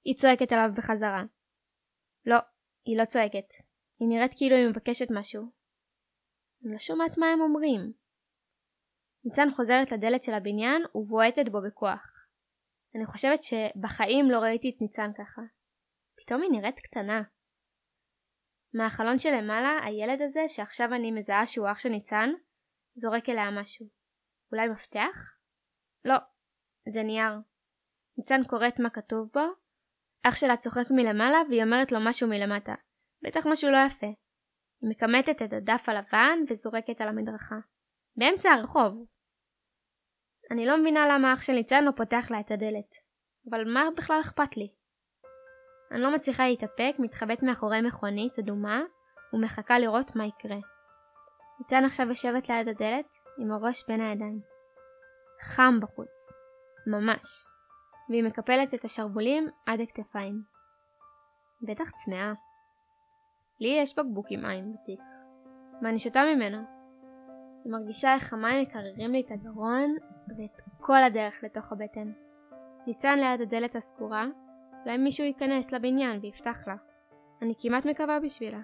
היא 0.03 0.15
צועקת 0.15 0.51
עליו 0.51 0.69
בחזרה. 0.77 1.23
לא, 2.25 2.37
היא 2.85 2.97
לא 2.97 3.05
צועקת. 3.05 3.49
היא 3.99 4.07
נראית 4.09 4.31
כאילו 4.37 4.55
היא 4.55 4.69
מבקשת 4.69 5.07
משהו. 5.11 5.41
אני 6.63 6.73
לא 6.73 6.77
שומעת 6.77 7.17
מה 7.17 7.25
הם 7.25 7.41
אומרים. 7.41 7.93
ניצן 9.25 9.51
חוזרת 9.51 9.91
לדלת 9.91 10.23
של 10.23 10.33
הבניין 10.33 10.81
ובועטת 10.95 11.49
בו 11.51 11.61
בכוח. 11.67 12.11
אני 12.95 13.05
חושבת 13.05 13.39
שבחיים 13.43 14.31
לא 14.31 14.39
ראיתי 14.39 14.69
את 14.69 14.81
ניצן 14.81 15.11
ככה. 15.17 15.41
פתאום 16.17 16.41
היא 16.41 16.51
נראית 16.51 16.79
קטנה. 16.79 17.21
מהחלון 18.73 19.19
שלמעלה, 19.19 19.79
הילד 19.83 20.21
הזה, 20.21 20.39
שעכשיו 20.47 20.93
אני 20.93 21.11
מזהה 21.11 21.47
שהוא 21.47 21.71
אח 21.71 21.79
של 21.79 21.89
ניצן, 21.89 22.29
זורק 22.95 23.29
אליה 23.29 23.51
משהו. 23.61 23.98
אולי 24.51 24.67
מפתח? 24.67 25.35
לא, 26.05 26.15
זה 26.89 27.03
נייר. 27.03 27.33
ניצן 28.17 28.43
קוראת 28.43 28.79
מה 28.79 28.89
כתוב 28.89 29.29
בו, 29.33 29.41
אח 30.27 30.35
שלה 30.35 30.57
צוחק 30.57 30.91
מלמעלה 30.91 31.37
והיא 31.49 31.63
אומרת 31.63 31.91
לו 31.91 31.99
משהו 32.01 32.27
מלמטה. 32.27 32.73
בטח 33.23 33.45
משהו 33.45 33.71
לא 33.71 33.77
יפה. 33.87 34.07
היא 34.81 34.89
מקמטת 34.89 35.41
את 35.41 35.53
הדף 35.53 35.89
הלבן 35.89 36.39
וזורקת 36.49 37.01
על 37.01 37.07
המדרכה. 37.07 37.55
באמצע 38.15 38.49
הרחוב. 38.49 39.05
אני 40.51 40.65
לא 40.65 40.77
מבינה 40.77 41.07
למה 41.07 41.33
אח 41.33 41.41
של 41.41 41.53
ניצן 41.53 41.83
לא 41.83 41.91
פותח 41.97 42.27
לה 42.31 42.39
את 42.39 42.51
הדלת. 42.51 42.91
אבל 43.49 43.73
מה 43.73 43.83
בכלל 43.97 44.21
אכפת 44.21 44.57
לי? 44.57 44.73
אני 45.91 46.01
לא 46.01 46.15
מצליחה 46.15 46.47
להתאפק, 46.47 46.95
מתחבאת 46.99 47.43
מאחורי 47.43 47.81
מכונית 47.81 48.39
אדומה 48.39 48.81
ומחכה 49.33 49.79
לראות 49.79 50.15
מה 50.15 50.25
יקרה. 50.25 50.57
ניצן 51.59 51.85
עכשיו 51.85 52.07
יושבת 52.09 52.49
ליד 52.49 52.67
הדלת 52.67 53.05
עם 53.39 53.51
הראש 53.51 53.83
בין 53.87 54.01
הידיים. 54.01 54.39
חם 55.41 55.79
בחוץ. 55.81 56.31
ממש. 56.87 57.45
והיא 58.09 58.23
מקפלת 58.23 58.73
את 58.73 58.85
השרוולים 58.85 59.49
עד 59.65 59.79
הכתפיים. 59.81 60.41
בטח 61.61 61.89
צמאה. 61.89 62.33
לי 63.59 63.67
יש 63.67 63.99
בקבוק 63.99 64.25
עם 64.29 64.41
מים 64.41 64.73
בתיק, 64.73 64.99
ואני 65.81 65.99
שותה 65.99 66.21
ממנו. 66.35 66.57
אני 66.57 67.71
מרגישה 67.71 68.13
איך 68.13 68.33
המים 68.33 68.61
מקררים 68.61 69.11
לי 69.11 69.21
את 69.21 69.31
הגרון 69.31 69.95
ואת 70.37 70.61
כל 70.79 71.03
הדרך 71.03 71.43
לתוך 71.43 71.71
הבטן. 71.71 72.11
ניצן 72.87 73.19
ליד 73.19 73.41
הדלת 73.41 73.75
הסגורה, 73.75 74.25
אולי 74.85 74.97
מישהו 74.97 75.25
ייכנס 75.25 75.71
לבניין 75.71 76.19
ויפתח 76.21 76.67
לה. 76.67 76.75
אני 77.41 77.53
כמעט 77.59 77.85
מקווה 77.85 78.19
בשבילה. 78.19 78.61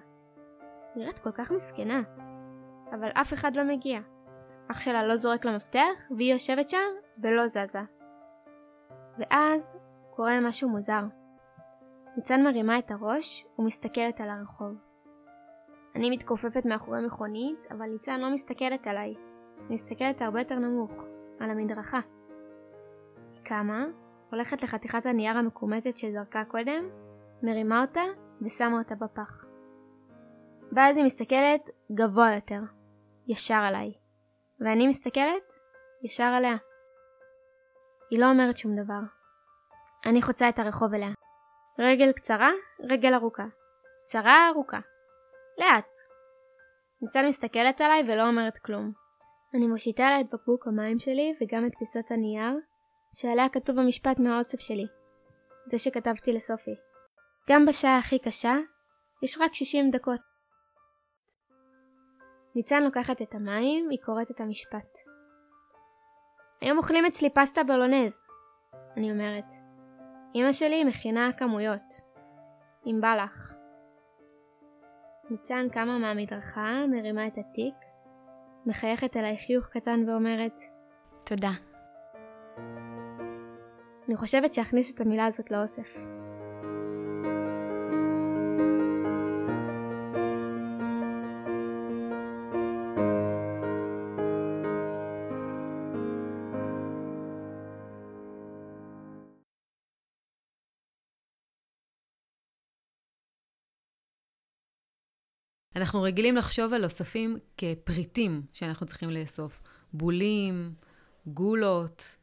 נראית 0.96 1.18
כל 1.18 1.32
כך 1.32 1.52
מסכנה, 1.52 2.02
אבל 2.90 3.08
אף 3.08 3.32
אחד 3.32 3.56
לא 3.56 3.64
מגיע. 3.64 4.00
אח 4.70 4.80
שלה 4.80 5.06
לא 5.06 5.16
זורק 5.16 5.44
למפתח, 5.44 6.10
והיא 6.16 6.32
יושבת 6.32 6.70
שם 6.70 6.88
ולא 7.22 7.46
זזה. 7.46 7.82
ואז 9.18 9.76
קורה 10.10 10.40
משהו 10.40 10.68
מוזר. 10.68 11.02
ניצן 12.16 12.42
מרימה 12.42 12.78
את 12.78 12.90
הראש 12.90 13.46
ומסתכלת 13.58 14.20
על 14.20 14.30
הרחוב. 14.30 14.74
אני 15.94 16.10
מתכופפת 16.10 16.64
מאחורי 16.64 17.06
מכונית, 17.06 17.58
אבל 17.70 17.86
ניצן 17.86 18.20
לא 18.20 18.30
מסתכלת 18.30 18.86
עליי. 18.86 19.14
מסתכלת 19.70 20.22
הרבה 20.22 20.40
יותר 20.40 20.58
נמוך, 20.58 21.04
על 21.40 21.50
המדרכה. 21.50 22.00
היא 23.32 23.42
קמה, 23.44 23.86
הולכת 24.30 24.62
לחתיכת 24.62 25.06
הנייר 25.06 25.36
המקומטת 25.36 25.96
שזרקה 25.96 26.44
קודם, 26.44 26.88
מרימה 27.42 27.80
אותה 27.80 28.02
ושמה 28.42 28.78
אותה 28.78 28.94
בפח. 28.94 29.46
ואז 30.72 30.96
היא 30.96 31.04
מסתכלת 31.04 31.70
גבוה 31.92 32.34
יותר, 32.34 32.60
ישר 33.28 33.54
עליי, 33.54 33.92
ואני 34.60 34.88
מסתכלת 34.88 35.42
ישר 36.02 36.24
עליה. 36.24 36.56
היא 38.10 38.20
לא 38.20 38.26
אומרת 38.30 38.56
שום 38.56 38.72
דבר. 38.84 39.00
אני 40.06 40.22
חוצה 40.22 40.48
את 40.48 40.58
הרחוב 40.58 40.94
אליה. 40.94 41.10
רגל 41.78 42.12
קצרה, 42.12 42.50
רגל 42.80 43.14
ארוכה. 43.14 43.44
קצרה, 44.06 44.48
ארוכה. 44.48 44.80
לאט. 45.58 45.86
ניצן 47.02 47.26
מסתכלת 47.26 47.80
עליי 47.80 48.02
ולא 48.08 48.28
אומרת 48.28 48.58
כלום. 48.58 48.92
אני 49.54 49.66
מושיטה 49.66 50.10
לה 50.10 50.20
את 50.20 50.26
בקבוק 50.32 50.66
המים 50.66 50.98
שלי 50.98 51.34
וגם 51.40 51.66
את 51.66 51.72
פיסת 51.78 52.10
הנייר, 52.10 52.52
שעליה 53.14 53.48
כתוב 53.48 53.78
המשפט 53.78 54.18
מהאוסף 54.18 54.60
שלי. 54.60 54.86
זה 55.70 55.78
שכתבתי 55.78 56.32
לסופי. 56.32 56.74
גם 57.50 57.66
בשעה 57.66 57.98
הכי 57.98 58.18
קשה, 58.18 58.54
יש 59.22 59.38
רק 59.40 59.54
60 59.54 59.90
דקות. 59.90 60.35
ניצן 62.56 62.82
לוקחת 62.82 63.22
את 63.22 63.34
המים, 63.34 63.88
היא 63.90 63.98
קוראת 64.04 64.30
את 64.30 64.40
המשפט. 64.40 64.98
היום 66.60 66.78
אוכלים 66.78 67.06
אצלי 67.06 67.30
פסטה 67.30 67.64
בולונז, 67.64 68.24
אני 68.96 69.10
אומרת. 69.10 69.52
אמא 70.34 70.52
שלי 70.52 70.84
מכינה 70.84 71.32
כמויות. 71.38 71.94
אם 72.86 72.98
בא 73.00 73.14
לך. 73.14 73.54
ניצן 75.30 75.68
קמה 75.72 75.98
מהמדרכה, 75.98 76.86
מרימה 76.88 77.26
את 77.26 77.38
התיק, 77.38 77.74
מחייכת 78.66 79.16
אליי 79.16 79.36
חיוך 79.46 79.66
קטן 79.68 80.08
ואומרת, 80.08 80.62
תודה. 81.24 81.52
אני 84.08 84.16
חושבת 84.16 84.54
שאכניס 84.54 84.94
את 84.94 85.00
המילה 85.00 85.26
הזאת 85.26 85.50
לאוסף. 85.50 86.15
אנחנו 105.76 106.02
רגילים 106.02 106.36
לחשוב 106.36 106.72
על 106.72 106.84
אוספים 106.84 107.36
כפריטים 107.56 108.42
שאנחנו 108.52 108.86
צריכים 108.86 109.10
לאסוף. 109.10 109.62
בולים, 109.92 110.74
גולות. 111.26 112.16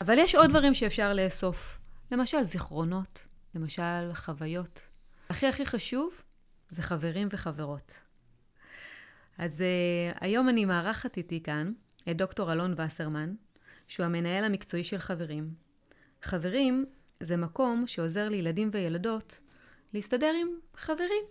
אבל 0.00 0.18
יש 0.18 0.34
עוד 0.34 0.50
דברים 0.50 0.74
שאפשר 0.74 1.14
לאסוף. 1.14 1.78
למשל 2.12 2.42
זיכרונות, 2.42 3.26
למשל 3.54 4.12
חוויות. 4.14 4.80
הכי 5.30 5.46
הכי 5.46 5.66
חשוב 5.66 6.22
זה 6.70 6.82
חברים 6.82 7.28
וחברות. 7.30 7.94
אז 9.38 9.60
uh, 9.60 10.18
היום 10.20 10.48
אני 10.48 10.64
מארחת 10.64 11.16
איתי 11.16 11.42
כאן 11.42 11.72
את 12.10 12.16
דוקטור 12.16 12.52
אלון 12.52 12.74
וסרמן, 12.76 13.34
שהוא 13.88 14.06
המנהל 14.06 14.44
המקצועי 14.44 14.84
של 14.84 14.98
חברים. 14.98 15.54
חברים 16.22 16.84
זה 17.20 17.36
מקום 17.36 17.86
שעוזר 17.86 18.28
לילדים 18.28 18.70
וילדות 18.72 19.40
להסתדר 19.94 20.32
עם 20.40 20.48
חברים. 20.76 21.22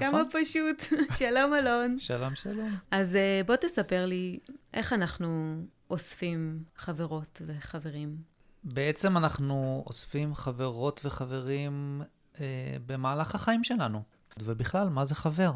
כמה 0.00 0.22
פשוט. 0.32 0.82
שלום 1.18 1.54
אלון. 1.54 1.98
שלום, 1.98 2.34
שלום. 2.34 2.76
אז 2.90 3.14
uh, 3.14 3.46
בוא 3.46 3.56
תספר 3.56 4.06
לי 4.06 4.38
איך 4.74 4.92
אנחנו 4.92 5.56
אוספים 5.90 6.62
חברות 6.76 7.42
וחברים. 7.46 8.16
בעצם 8.64 9.16
אנחנו 9.16 9.82
אוספים 9.86 10.34
חברות 10.34 11.00
וחברים 11.04 12.02
אה, 12.40 12.76
במהלך 12.86 13.34
החיים 13.34 13.64
שלנו. 13.64 14.02
ובכלל, 14.38 14.88
מה 14.88 15.04
זה 15.04 15.14
חבר? 15.14 15.52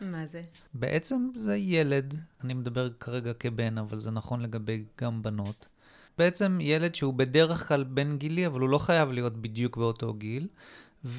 מה 0.00 0.26
זה? 0.26 0.42
בעצם 0.74 1.28
זה 1.34 1.56
ילד, 1.56 2.14
אני 2.44 2.54
מדבר 2.54 2.90
כרגע 3.00 3.32
כבן, 3.32 3.78
אבל 3.78 3.98
זה 3.98 4.10
נכון 4.10 4.40
לגבי 4.40 4.84
גם 5.00 5.22
בנות. 5.22 5.66
בעצם 6.18 6.58
ילד 6.60 6.94
שהוא 6.94 7.14
בדרך 7.14 7.68
כלל 7.68 7.84
בן 7.84 8.16
גילי, 8.18 8.46
אבל 8.46 8.60
הוא 8.60 8.68
לא 8.68 8.78
חייב 8.78 9.12
להיות 9.12 9.36
בדיוק 9.36 9.76
באותו 9.76 10.14
גיל, 10.14 10.48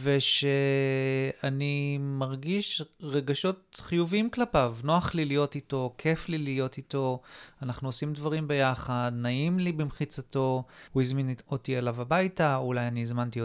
ושאני 0.03 1.97
מרגיש 2.01 2.81
רגשות 3.01 3.81
חיוביים 3.81 4.29
כלפיו. 4.29 4.75
נוח 4.83 5.15
לי 5.15 5.25
להיות 5.25 5.55
איתו, 5.55 5.93
כיף 5.97 6.29
לי 6.29 6.37
להיות 6.37 6.77
איתו, 6.77 7.21
אנחנו 7.61 7.87
עושים 7.87 8.13
דברים 8.13 8.47
ביחד, 8.47 9.11
נעים 9.15 9.59
לי 9.59 9.71
במחיצתו, 9.71 10.63
הוא 10.91 11.01
הזמין 11.01 11.33
אותי 11.51 11.77
אליו 11.77 12.01
הביתה, 12.01 12.55
אולי 12.55 12.87
אני 12.87 13.01
הזמנתי 13.01 13.39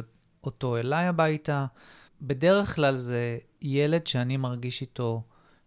אותו 0.44 0.76
אליי 0.76 1.07
הביתה. 1.07 1.66
בדרך 2.22 2.74
כלל 2.74 2.96
זה 2.96 3.38
ילד 3.61 4.07
שאני 4.07 4.37
מרגיש 4.37 4.81
איתו 4.81 5.22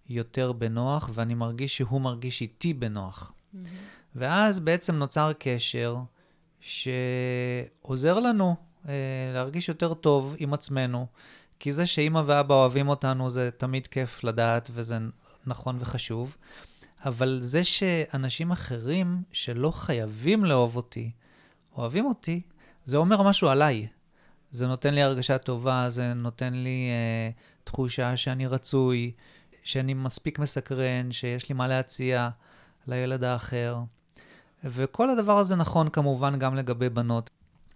יותר 0.09 0.51
בנוח, 0.51 1.09
ואני 1.13 1.33
מרגיש 1.33 1.77
שהוא 1.77 2.01
מרגיש 2.01 2.41
איתי 2.41 2.73
בנוח. 2.73 3.31
Mm-hmm. 3.31 3.57
ואז 4.15 4.59
בעצם 4.59 4.95
נוצר 4.95 5.31
קשר 5.39 5.97
שעוזר 6.59 8.19
לנו 8.19 8.55
להרגיש 9.33 9.69
יותר 9.69 9.93
טוב 9.93 10.35
עם 10.39 10.53
עצמנו, 10.53 11.07
כי 11.59 11.71
זה 11.71 11.85
שאימא 11.85 12.21
ואבא 12.25 12.55
אוהבים 12.55 12.89
אותנו 12.89 13.29
זה 13.29 13.49
תמיד 13.57 13.87
כיף 13.87 14.23
לדעת 14.23 14.69
וזה 14.73 14.97
נכון 15.47 15.77
וחשוב, 15.79 16.35
אבל 17.05 17.37
זה 17.41 17.63
שאנשים 17.63 18.51
אחרים 18.51 19.23
שלא 19.31 19.71
חייבים 19.71 20.45
לאהוב 20.45 20.75
אותי, 20.75 21.11
אוהבים 21.77 22.05
אותי, 22.05 22.41
זה 22.85 22.97
אומר 22.97 23.21
משהו 23.21 23.49
עליי. 23.49 23.87
זה 24.51 24.67
נותן 24.67 24.93
לי 24.93 25.01
הרגשה 25.01 25.37
טובה, 25.37 25.89
זה 25.89 26.13
נותן 26.13 26.53
לי 26.53 26.89
אה, 26.89 27.29
תחושה 27.63 28.17
שאני 28.17 28.47
רצוי, 28.47 29.11
שאני 29.63 29.93
מספיק 29.93 30.39
מסקרן, 30.39 31.11
שיש 31.11 31.49
לי 31.49 31.55
מה 31.55 31.67
להציע 31.67 32.29
לילד 32.87 33.23
האחר. 33.23 33.77
וכל 34.63 35.09
הדבר 35.09 35.37
הזה 35.37 35.55
נכון 35.55 35.89
כמובן 35.89 36.39
גם 36.39 36.55
לגבי 36.55 36.89
בנות. 36.89 37.29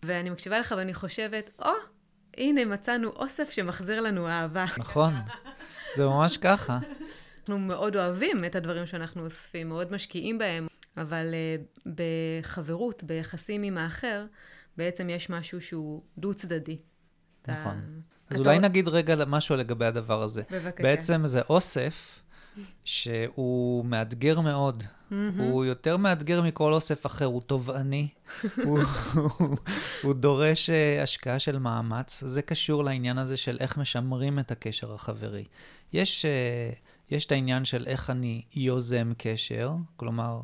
ואני 0.04 0.30
מקשיבה 0.30 0.60
לך 0.60 0.76
ואני 0.78 0.94
חושבת, 0.94 1.50
או, 1.60 1.66
oh, 1.66 1.70
הנה 2.38 2.66
מצאנו 2.66 3.10
אוסף 3.10 3.50
שמחזיר 3.50 4.02
לנו 4.02 4.28
אהבה. 4.28 4.66
נכון, 4.78 5.14
זה 5.96 6.06
ממש 6.06 6.38
ככה. 6.38 6.80
אנחנו 7.40 7.60
מאוד 7.60 7.96
אוהבים 7.96 8.46
את 8.46 8.56
הדברים 8.56 8.86
שאנחנו 8.86 9.26
אוספים, 9.26 9.70
מאוד 9.70 9.92
משקיעים 9.92 10.38
בהם, 10.38 10.68
אבל 10.98 11.26
uh, 11.34 11.90
בחברות, 11.96 13.04
ביחסים 13.04 13.64
עם 13.64 13.78
האחר, 13.78 14.26
בעצם 14.78 15.10
יש 15.10 15.30
משהו 15.30 15.62
שהוא 15.62 16.04
דו-צדדי. 16.18 16.78
נכון. 17.48 17.80
אתה... 18.28 18.36
אז 18.36 18.40
אולי 18.40 18.60
נגיד 18.60 18.88
רגע 18.88 19.16
משהו 19.28 19.56
לגבי 19.56 19.86
הדבר 19.86 20.24
הזה. 20.24 20.42
בבקשה. 20.52 20.84
בעצם 20.84 21.22
זה 21.26 21.42
אוסף 21.42 22.22
שהוא 22.86 23.86
מאתגר 23.86 24.40
מאוד. 24.40 24.84
Mm-hmm. 24.84 25.14
הוא 25.42 25.66
יותר 25.66 25.98
מאתגר 25.98 26.42
מכל 26.42 26.74
אוסף 26.74 27.06
אחר, 27.06 27.26
הוא 27.26 27.42
תובעני, 27.42 28.08
הוא, 28.66 28.80
הוא, 29.14 29.58
הוא 30.04 30.14
דורש 30.14 30.70
uh, 30.70 31.04
השקעה 31.04 31.40
של 31.40 31.60
מאמץ. 31.60 32.24
זה 32.26 32.42
קשור 32.42 32.84
לעניין 32.84 33.18
הזה 33.18 33.38
של 33.38 33.58
איך 33.60 33.78
משמרים 33.78 34.40
את 34.40 34.52
הקשר 34.52 34.94
החברי. 34.94 35.44
יש, 35.94 36.26
uh, 36.26 36.76
יש 37.10 37.26
את 37.26 37.32
העניין 37.32 37.66
של 37.66 37.84
איך 37.88 38.10
אני 38.10 38.42
יוזם 38.56 39.12
קשר, 39.18 39.72
כלומר, 39.96 40.42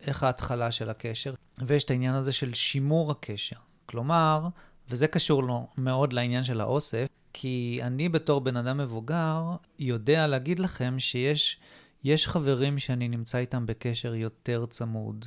איך 0.00 0.22
ההתחלה 0.22 0.72
של 0.72 0.90
הקשר, 0.90 1.34
ויש 1.66 1.84
את 1.84 1.90
העניין 1.90 2.14
הזה 2.14 2.32
של 2.32 2.54
שימור 2.54 3.10
הקשר. 3.10 3.56
כלומר, 3.86 4.48
וזה 4.88 5.06
קשור 5.06 5.42
לו 5.42 5.66
מאוד 5.78 6.12
לעניין 6.12 6.44
של 6.44 6.60
האוסף, 6.60 7.06
כי 7.38 7.80
אני 7.82 8.08
בתור 8.08 8.40
בן 8.40 8.56
אדם 8.56 8.78
מבוגר 8.78 9.42
יודע 9.78 10.26
להגיד 10.26 10.58
לכם 10.58 10.98
שיש 10.98 11.58
יש 12.04 12.28
חברים 12.28 12.78
שאני 12.78 13.08
נמצא 13.08 13.38
איתם 13.38 13.66
בקשר 13.66 14.14
יותר 14.14 14.66
צמוד. 14.66 15.26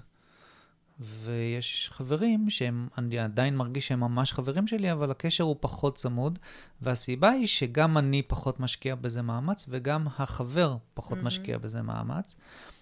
ויש 0.99 1.89
חברים 1.93 2.49
שהם, 2.49 2.87
אני 2.97 3.19
עדיין 3.19 3.57
מרגיש 3.57 3.87
שהם 3.87 3.99
ממש 3.99 4.33
חברים 4.33 4.67
שלי, 4.67 4.91
אבל 4.91 5.11
הקשר 5.11 5.43
הוא 5.43 5.55
פחות 5.59 5.95
צמוד, 5.95 6.39
והסיבה 6.81 7.29
היא 7.29 7.47
שגם 7.47 7.97
אני 7.97 8.21
פחות 8.21 8.59
משקיע 8.59 8.95
בזה 8.95 9.21
מאמץ, 9.21 9.65
וגם 9.69 10.07
החבר 10.17 10.77
פחות 10.93 11.17
mm-hmm. 11.17 11.21
משקיע 11.21 11.57
בזה 11.57 11.81
מאמץ. 11.81 12.35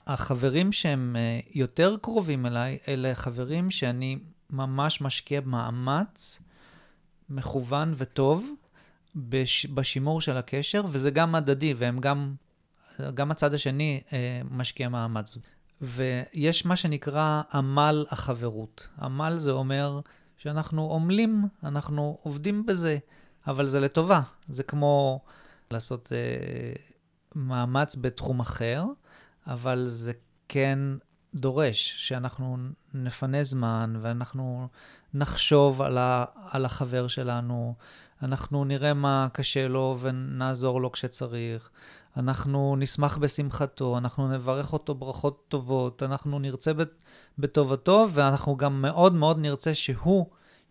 החברים 0.07 0.71
שהם 0.71 1.15
אה, 1.19 1.39
יותר 1.53 1.95
קרובים 2.01 2.45
אליי, 2.45 2.77
אלה 2.87 3.15
חברים 3.15 3.71
שאני 3.71 4.19
ממש 4.49 5.01
משקיע 5.01 5.41
מאמץ 5.45 6.41
מכוון 7.29 7.91
וטוב 7.95 8.49
בש, 9.17 9.65
בשימור 9.65 10.21
של 10.21 10.37
הקשר, 10.37 10.83
וזה 10.87 11.11
גם 11.11 11.35
הדדי, 11.35 11.73
והם 11.73 11.99
גם, 11.99 12.35
גם 13.13 13.31
הצד 13.31 13.53
השני 13.53 14.01
אה, 14.13 14.41
משקיע 14.51 14.89
מאמץ. 14.89 15.37
ויש 15.81 16.65
מה 16.65 16.75
שנקרא 16.75 17.41
עמל 17.53 18.05
החברות. 18.11 18.87
עמל 19.01 19.33
זה 19.37 19.51
אומר 19.51 19.99
שאנחנו 20.37 20.95
עמלים, 20.95 21.47
אנחנו 21.63 22.17
עובדים 22.21 22.65
בזה, 22.65 22.97
אבל 23.47 23.67
זה 23.67 23.79
לטובה. 23.79 24.21
זה 24.47 24.63
כמו 24.63 25.19
לעשות 25.71 26.11
אה, 26.11 26.73
מאמץ 27.35 27.95
בתחום 27.95 28.39
אחר, 28.39 28.85
אבל 29.47 29.83
זה 29.87 30.11
כן 30.49 30.79
דורש 31.35 31.93
שאנחנו 31.97 32.57
נפנה 32.93 33.43
זמן 33.43 33.93
ואנחנו 34.01 34.67
נחשוב 35.13 35.81
על, 35.81 35.97
ה, 35.97 36.25
על 36.51 36.65
החבר 36.65 37.07
שלנו, 37.07 37.75
אנחנו 38.23 38.65
נראה 38.65 38.93
מה 38.93 39.27
קשה 39.33 39.67
לו 39.67 39.97
ונעזור 39.99 40.81
לו 40.81 40.91
כשצריך, 40.91 41.69
אנחנו 42.17 42.75
נשמח 42.75 43.17
בשמחתו, 43.17 43.97
אנחנו 43.97 44.33
נברך 44.33 44.73
אותו 44.73 44.95
ברכות 44.95 45.45
טובות, 45.47 46.03
אנחנו 46.03 46.39
נרצה 46.39 46.71
בטובתו 47.37 48.07
ואנחנו 48.13 48.57
גם 48.57 48.81
מאוד 48.81 49.13
מאוד 49.13 49.39
נרצה 49.39 49.75
שהוא 49.75 50.25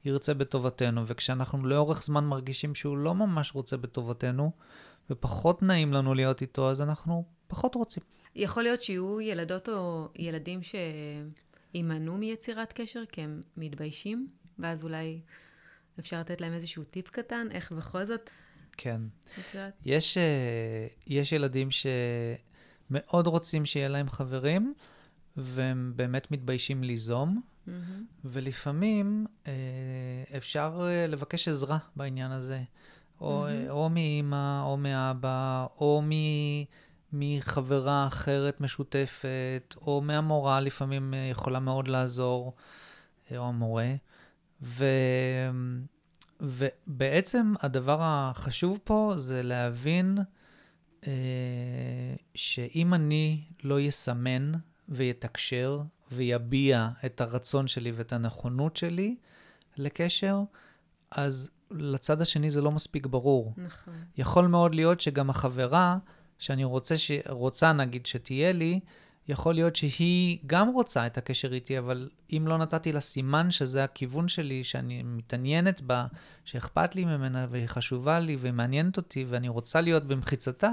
ירצה 0.04 0.34
בטובתנו. 0.34 1.06
וכשאנחנו 1.06 1.66
לאורך 1.66 2.02
זמן 2.02 2.24
מרגישים 2.24 2.74
שהוא 2.74 2.96
לא 2.96 3.14
ממש 3.14 3.54
רוצה 3.54 3.76
בטובתנו 3.76 4.52
ופחות 5.10 5.62
נעים 5.62 5.92
לנו 5.92 6.14
להיות 6.14 6.42
איתו, 6.42 6.70
אז 6.70 6.80
אנחנו 6.80 7.24
פחות 7.46 7.74
רוצים. 7.74 8.02
יכול 8.34 8.62
להיות 8.62 8.82
שיהיו 8.82 9.20
ילדות 9.20 9.68
או 9.68 10.08
ילדים 10.16 10.60
שיימנעו 11.72 12.16
מיצירת 12.16 12.72
קשר 12.72 13.02
כי 13.12 13.20
הם 13.20 13.40
מתביישים, 13.56 14.28
ואז 14.58 14.84
אולי 14.84 15.20
אפשר 15.98 16.20
לתת 16.20 16.40
להם 16.40 16.52
איזשהו 16.52 16.84
טיפ 16.84 17.08
קטן, 17.08 17.46
איך 17.50 17.72
בכל 17.72 18.06
זאת... 18.06 18.30
כן. 18.76 19.00
יש, 19.84 20.18
אה, 20.18 20.86
יש 21.06 21.32
ילדים 21.32 21.68
שמאוד 21.70 23.26
רוצים 23.26 23.66
שיהיה 23.66 23.88
להם 23.88 24.08
חברים, 24.08 24.74
והם 25.36 25.92
באמת 25.96 26.30
מתביישים 26.30 26.84
ליזום, 26.84 27.40
mm-hmm. 27.40 27.70
ולפעמים 28.24 29.26
אה, 29.46 29.52
אפשר 30.36 30.86
אה, 30.88 31.06
לבקש 31.06 31.48
עזרה 31.48 31.78
בעניין 31.96 32.30
הזה. 32.30 32.62
או, 33.20 33.46
mm-hmm. 33.46 33.70
או 33.70 33.88
מאמא, 33.88 34.62
או 34.62 34.76
מאבא, 34.76 35.66
או 35.80 36.02
מ... 36.02 36.10
מחברה 37.12 38.06
אחרת 38.06 38.60
משותפת, 38.60 39.74
או 39.80 40.00
מהמורה, 40.00 40.60
לפעמים 40.60 41.14
יכולה 41.30 41.60
מאוד 41.60 41.88
לעזור, 41.88 42.54
או 43.36 43.48
המורה. 43.48 43.94
ו... 44.62 44.84
ובעצם 46.40 47.52
הדבר 47.62 47.98
החשוב 48.00 48.78
פה 48.84 49.14
זה 49.16 49.42
להבין 49.42 50.18
אה, 51.06 51.12
שאם 52.34 52.94
אני 52.94 53.44
לא 53.64 53.80
יסמן 53.80 54.52
ויתקשר 54.88 55.82
ויביע 56.12 56.88
את 57.06 57.20
הרצון 57.20 57.68
שלי 57.68 57.92
ואת 57.92 58.12
הנכונות 58.12 58.76
שלי 58.76 59.16
לקשר, 59.76 60.42
אז 61.10 61.50
לצד 61.70 62.20
השני 62.20 62.50
זה 62.50 62.60
לא 62.60 62.70
מספיק 62.70 63.06
ברור. 63.06 63.54
נכון. 63.56 63.94
יכול 64.16 64.46
מאוד 64.46 64.74
להיות 64.74 65.00
שגם 65.00 65.30
החברה 65.30 65.98
שאני 66.38 66.64
רוצה, 66.64 66.98
ש... 66.98 67.10
רוצה 67.28 67.72
נגיד 67.72 68.06
שתהיה 68.06 68.52
לי, 68.52 68.80
יכול 69.28 69.54
להיות 69.54 69.76
שהיא 69.76 70.38
גם 70.46 70.68
רוצה 70.68 71.06
את 71.06 71.18
הקשר 71.18 71.52
איתי, 71.54 71.78
אבל 71.78 72.08
אם 72.32 72.44
לא 72.46 72.58
נתתי 72.58 72.92
לה 72.92 73.00
סימן 73.00 73.50
שזה 73.50 73.84
הכיוון 73.84 74.28
שלי, 74.28 74.64
שאני 74.64 75.02
מתעניינת 75.02 75.80
בה, 75.80 76.06
שאכפת 76.44 76.94
לי 76.94 77.04
ממנה 77.04 77.46
והיא 77.50 77.66
חשובה 77.66 78.20
לי 78.20 78.36
ומעניינת 78.40 78.96
אותי 78.96 79.24
ואני 79.28 79.48
רוצה 79.48 79.80
להיות 79.80 80.04
במחיצתה, 80.04 80.70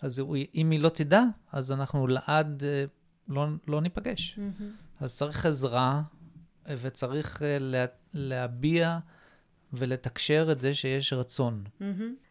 אז 0.00 0.22
אם 0.54 0.70
היא 0.70 0.80
לא 0.80 0.88
תדע, 0.88 1.22
אז 1.52 1.72
אנחנו 1.72 2.06
לעד 2.06 2.64
אה, 2.64 2.84
לא, 3.28 3.46
לא 3.68 3.80
ניפגש. 3.80 4.38
Mm-hmm. 4.38 4.62
אז 5.00 5.16
צריך 5.16 5.46
עזרה 5.46 6.02
וצריך 6.66 7.42
אה, 7.42 7.56
לה, 7.60 7.84
להביע 8.14 8.98
ולתקשר 9.72 10.48
את 10.52 10.60
זה 10.60 10.74
שיש 10.74 11.12
רצון. 11.12 11.64
Mm-hmm. 11.80 11.84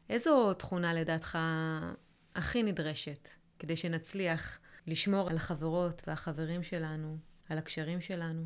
איזו 0.09 0.53
תכונה 0.53 0.93
לדעתך 0.93 1.37
הכי 2.35 2.63
נדרשת 2.63 3.29
כדי 3.59 3.75
שנצליח 3.75 4.59
לשמור 4.89 5.29
על 5.29 5.35
החברות 5.35 6.01
והחברים 6.07 6.63
שלנו, 6.63 7.17
על 7.49 7.57
הקשרים 7.57 8.01
שלנו? 8.01 8.43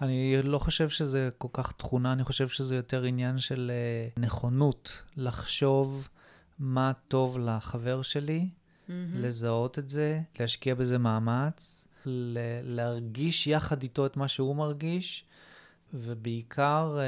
אני 0.00 0.36
לא 0.42 0.58
חושב 0.58 0.88
שזה 0.88 1.30
כל 1.38 1.48
כך 1.52 1.72
תכונה, 1.72 2.12
אני 2.12 2.24
חושב 2.24 2.48
שזה 2.48 2.76
יותר 2.76 3.02
עניין 3.02 3.38
של 3.38 3.70
uh, 4.16 4.20
נכונות 4.20 5.02
לחשוב 5.16 6.08
מה 6.58 6.92
טוב 7.08 7.38
לחבר 7.38 8.02
שלי, 8.02 8.48
mm-hmm. 8.48 8.90
לזהות 9.14 9.78
את 9.78 9.88
זה, 9.88 10.20
להשקיע 10.40 10.74
בזה 10.74 10.98
מאמץ, 10.98 11.88
ל- 12.06 12.38
להרגיש 12.62 13.46
יחד 13.46 13.82
איתו 13.82 14.06
את 14.06 14.16
מה 14.16 14.28
שהוא 14.28 14.56
מרגיש, 14.56 15.24
ובעיקר 15.94 16.98
uh, 16.98 17.00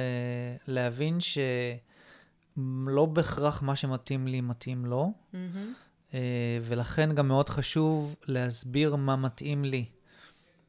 להבין 0.67 1.19
שלא 1.21 3.07
בהכרח 3.07 3.63
מה 3.63 3.77
שמתאים 3.77 4.27
לי 4.27 4.41
מתאים 4.41 4.87
לו. 4.87 5.13
Mm-hmm. 5.33 5.37
אה, 6.15 6.59
ולכן 6.63 7.15
גם 7.15 7.29
מאוד 7.29 7.49
חשוב 7.49 8.15
להסביר 8.27 8.97
מה 8.97 9.17
מתאים 9.17 9.65
לי 9.65 9.85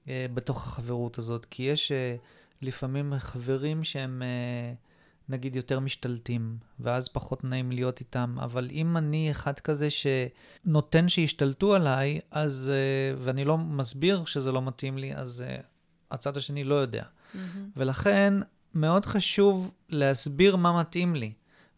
אה, 0.07 0.25
בתוך 0.33 0.67
החברות 0.67 1.17
הזאת, 1.17 1.45
כי 1.45 1.63
יש 1.63 1.91
אה, 1.91 2.15
לפעמים 2.61 3.13
חברים 3.19 3.83
שהם 3.83 4.23
נגיד 5.29 5.55
יותר 5.55 5.79
משתלטים, 5.79 6.57
ואז 6.79 7.07
פחות 7.07 7.43
נעים 7.43 7.71
להיות 7.71 7.99
איתם, 7.99 8.35
אבל 8.41 8.67
אם 8.71 8.97
אני 8.97 9.31
אחד 9.31 9.59
כזה 9.59 9.87
שנותן 9.89 11.09
שישתלטו 11.09 11.75
עליי, 11.75 12.19
אז, 12.31 12.71
ואני 13.23 13.45
לא 13.45 13.57
מסביר 13.57 14.25
שזה 14.25 14.51
לא 14.51 14.61
מתאים 14.61 14.97
לי, 14.97 15.15
אז 15.15 15.43
הצד 16.11 16.37
השני 16.37 16.63
לא 16.63 16.75
יודע. 16.75 17.03
Mm-hmm. 17.03 17.37
ולכן 17.75 18.33
מאוד 18.73 19.05
חשוב 19.05 19.71
להסביר 19.89 20.55
מה 20.55 20.79
מתאים 20.79 21.15
לי, 21.15 21.33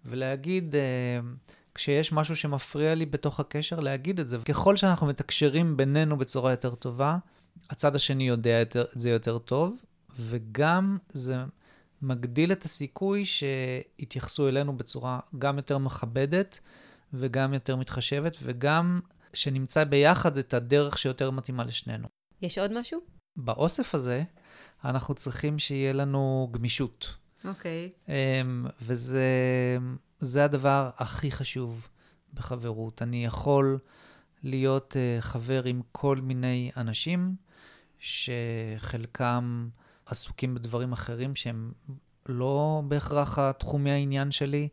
ולהגיד, 0.06 0.76
כשיש 1.76 2.12
משהו 2.12 2.36
שמפריע 2.36 2.96
לי 2.96 3.06
בתוך 3.06 3.40
הקשר, 3.40 3.80
להגיד 3.80 4.20
את 4.20 4.28
זה. 4.28 4.38
ככל 4.38 4.76
שאנחנו 4.76 5.08
מתקשרים 5.08 5.78
בינינו 5.78 6.18
בצורה 6.18 6.52
יותר 6.52 6.76
טובה, 6.76 7.18
הצד 7.70 7.96
השני 7.96 8.28
יודע 8.28 8.60
יותר, 8.60 8.86
את 8.96 9.00
זה 9.00 9.10
יותר 9.10 9.38
טוב, 9.38 9.82
וגם 10.20 10.98
זה 11.10 11.36
מגדיל 12.02 12.52
את 12.52 12.64
הסיכוי 12.64 13.26
שיתייחסו 13.26 14.48
אלינו 14.48 14.78
בצורה 14.78 15.20
גם 15.40 15.58
יותר 15.58 15.78
מכבדת 15.78 16.60
וגם 17.14 17.54
יותר 17.54 17.76
מתחשבת, 17.76 18.38
וגם 18.44 19.00
שנמצא 19.34 19.84
ביחד 19.84 20.38
את 20.38 20.54
הדרך 20.54 20.98
שיותר 20.98 21.32
מתאימה 21.32 21.64
לשנינו. 21.64 22.08
יש 22.42 22.58
עוד 22.58 22.80
משהו? 22.80 23.00
באוסף 23.36 23.96
הזה 23.96 24.24
אנחנו 24.86 25.14
צריכים 25.14 25.60
שיהיה 25.60 25.94
לנו 25.94 26.50
גמישות. 26.52 27.16
אוקיי. 27.46 27.92
אמ, 28.10 28.66
וזה 28.82 29.28
הדבר 30.44 30.90
הכי 30.98 31.32
חשוב 31.32 31.88
בחברות. 32.34 33.02
אני 33.02 33.26
יכול 33.26 33.80
להיות 34.44 34.96
uh, 34.96 35.22
חבר 35.22 35.64
עם 35.64 35.82
כל 35.92 36.18
מיני 36.18 36.72
אנשים, 36.78 37.36
שחלקם 38.00 39.70
עסוקים 40.06 40.56
בדברים 40.56 40.92
אחרים 40.92 41.36
שהם 41.36 41.72
לא 42.26 42.82
בהכרח 42.88 43.40
התחומי 43.40 43.92
העניין 43.92 44.32
שלי, 44.32 44.68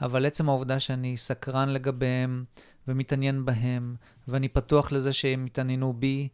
אבל 0.00 0.26
עצם 0.26 0.48
העובדה 0.48 0.80
שאני 0.80 1.16
סקרן 1.16 1.68
לגביהם 1.68 2.44
ומתעניין 2.88 3.44
בהם, 3.44 3.96
ואני 4.28 4.48
פתוח 4.48 4.92
לזה 4.92 5.12
שהם 5.12 5.46
יתעניינו 5.46 5.92
בי, 5.92 6.28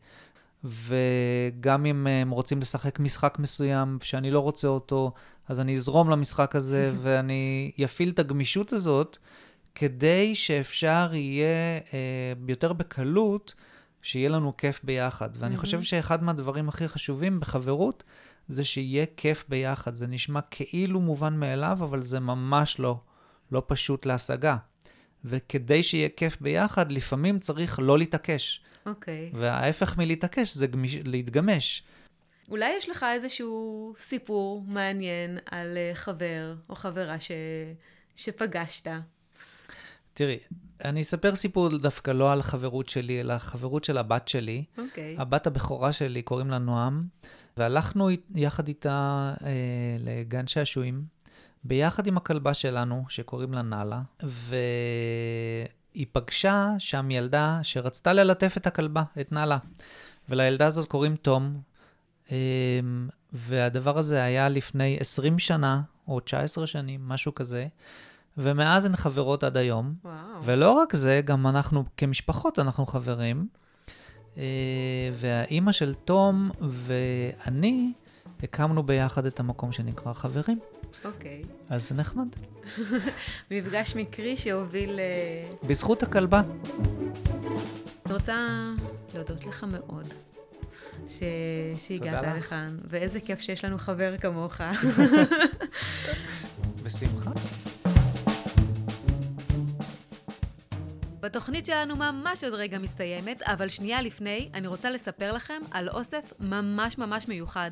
וגם 0.64 1.86
אם 1.86 2.06
הם 2.06 2.30
רוצים 2.30 2.60
לשחק 2.60 3.00
משחק 3.00 3.38
מסוים 3.38 3.98
שאני 4.02 4.30
לא 4.30 4.40
רוצה 4.40 4.68
אותו, 4.68 5.12
אז 5.48 5.60
אני 5.60 5.74
אזרום 5.74 6.10
למשחק 6.10 6.56
הזה 6.56 6.92
ואני 7.02 7.72
אפעיל 7.84 8.08
את 8.10 8.18
הגמישות 8.18 8.72
הזאת, 8.72 9.18
כדי 9.74 10.34
שאפשר 10.34 11.10
יהיה 11.14 11.78
אה, 11.94 12.32
יותר 12.48 12.72
בקלות, 12.72 13.54
שיהיה 14.02 14.28
לנו 14.28 14.56
כיף 14.56 14.80
ביחד. 14.84 15.30
ואני 15.38 15.56
חושב 15.56 15.82
שאחד 15.82 16.22
מהדברים 16.22 16.68
הכי 16.68 16.88
חשובים 16.88 17.40
בחברות, 17.40 18.04
זה 18.48 18.64
שיהיה 18.64 19.06
כיף 19.16 19.44
ביחד. 19.48 19.94
זה 19.94 20.06
נשמע 20.06 20.40
כאילו 20.50 21.00
מובן 21.00 21.34
מאליו, 21.34 21.78
אבל 21.80 22.02
זה 22.02 22.20
ממש 22.20 22.78
לא, 22.78 23.00
לא 23.52 23.62
פשוט 23.66 24.06
להשגה. 24.06 24.56
וכדי 25.24 25.82
שיהיה 25.82 26.08
כיף 26.16 26.40
ביחד, 26.40 26.92
לפעמים 26.92 27.38
צריך 27.38 27.78
לא 27.82 27.98
להתעקש. 27.98 28.62
אוקיי. 28.86 29.30
וההפך 29.34 29.98
מלהתעקש 29.98 30.54
זה 30.54 30.66
גמיש, 30.66 30.98
להתגמש. 31.04 31.82
אולי 32.50 32.72
יש 32.76 32.88
לך 32.88 33.06
איזשהו 33.14 33.94
סיפור 34.00 34.64
מעניין 34.66 35.38
על 35.50 35.76
אה, 35.76 35.94
חבר 35.94 36.54
או 36.68 36.74
חברה 36.74 37.20
ש... 37.20 37.30
שפגשת. 38.16 38.88
תראי, 40.14 40.38
אני 40.84 41.00
אספר 41.00 41.36
סיפור 41.36 41.68
דווקא 41.78 42.10
לא 42.10 42.32
על 42.32 42.40
החברות 42.40 42.88
שלי, 42.88 43.20
אלא 43.20 43.32
החברות 43.32 43.84
של 43.84 43.98
הבת 43.98 44.28
שלי. 44.28 44.64
אוקיי. 44.78 45.16
הבת 45.18 45.46
הבכורה 45.46 45.92
שלי, 45.92 46.22
קוראים 46.22 46.50
לה 46.50 46.58
נועם, 46.58 47.04
והלכנו 47.56 48.08
יחד 48.34 48.68
איתה 48.68 49.32
אה, 49.44 49.96
לגן 49.98 50.46
שעשועים, 50.46 51.04
ביחד 51.64 52.06
עם 52.06 52.16
הכלבה 52.16 52.54
שלנו, 52.54 53.04
שקוראים 53.08 53.52
לה 53.52 53.62
נאלה, 53.62 54.00
והיא 55.94 56.06
פגשה 56.12 56.68
שם 56.78 57.10
ילדה 57.10 57.58
שרצתה 57.62 58.12
ללטף 58.12 58.56
את 58.56 58.66
הכלבה, 58.66 59.02
את 59.20 59.32
נאלה. 59.32 59.58
ולילדה 60.28 60.66
הזאת 60.66 60.88
קוראים 60.88 61.16
תום, 61.16 61.60
אה, 62.32 62.36
והדבר 63.32 63.98
הזה 63.98 64.22
היה 64.22 64.48
לפני 64.48 64.96
20 65.00 65.38
שנה, 65.38 65.80
או 66.08 66.20
19 66.20 66.66
שנים, 66.66 67.08
משהו 67.08 67.34
כזה. 67.34 67.66
ומאז 68.38 68.84
הן 68.84 68.96
חברות 68.96 69.44
עד 69.44 69.56
היום. 69.56 69.94
וואו. 70.04 70.14
ולא 70.44 70.70
רק 70.72 70.96
זה, 70.96 71.20
גם 71.24 71.46
אנחנו 71.46 71.84
כמשפחות, 71.96 72.58
אנחנו 72.58 72.86
חברים. 72.86 73.46
אה, 74.36 75.10
והאימא 75.12 75.72
של 75.72 75.94
תום 75.94 76.50
ואני 76.60 77.92
הקמנו 78.42 78.82
ביחד 78.82 79.26
את 79.26 79.40
המקום 79.40 79.72
שנקרא 79.72 80.12
חברים. 80.12 80.58
אוקיי. 81.04 81.42
אז 81.68 81.88
זה 81.88 81.94
נחמד. 81.94 82.28
מפגש 83.50 83.96
מקרי 83.96 84.36
שהוביל... 84.36 84.98
אה, 84.98 85.68
בזכות 85.68 86.02
הכלבה. 86.02 86.40
אני 88.06 88.14
רוצה 88.14 88.36
להודות 89.14 89.46
לך 89.46 89.64
מאוד. 89.64 90.14
ש... 91.08 91.22
שהגעת. 91.78 92.36
לכאן, 92.36 92.78
ואיזה 92.84 93.20
כיף 93.20 93.40
שיש 93.40 93.64
לנו 93.64 93.78
חבר 93.78 94.18
כמוך. 94.18 94.60
בשמחה. 96.82 97.30
בתוכנית 101.20 101.66
שלנו 101.66 101.96
ממש 101.96 102.44
עוד 102.44 102.54
רגע 102.54 102.78
מסתיימת, 102.78 103.42
אבל 103.42 103.68
שנייה 103.68 104.02
לפני, 104.02 104.50
אני 104.54 104.66
רוצה 104.66 104.90
לספר 104.90 105.32
לכם 105.32 105.62
על 105.70 105.88
אוסף 105.88 106.32
ממש 106.40 106.98
ממש 106.98 107.28
מיוחד. 107.28 107.70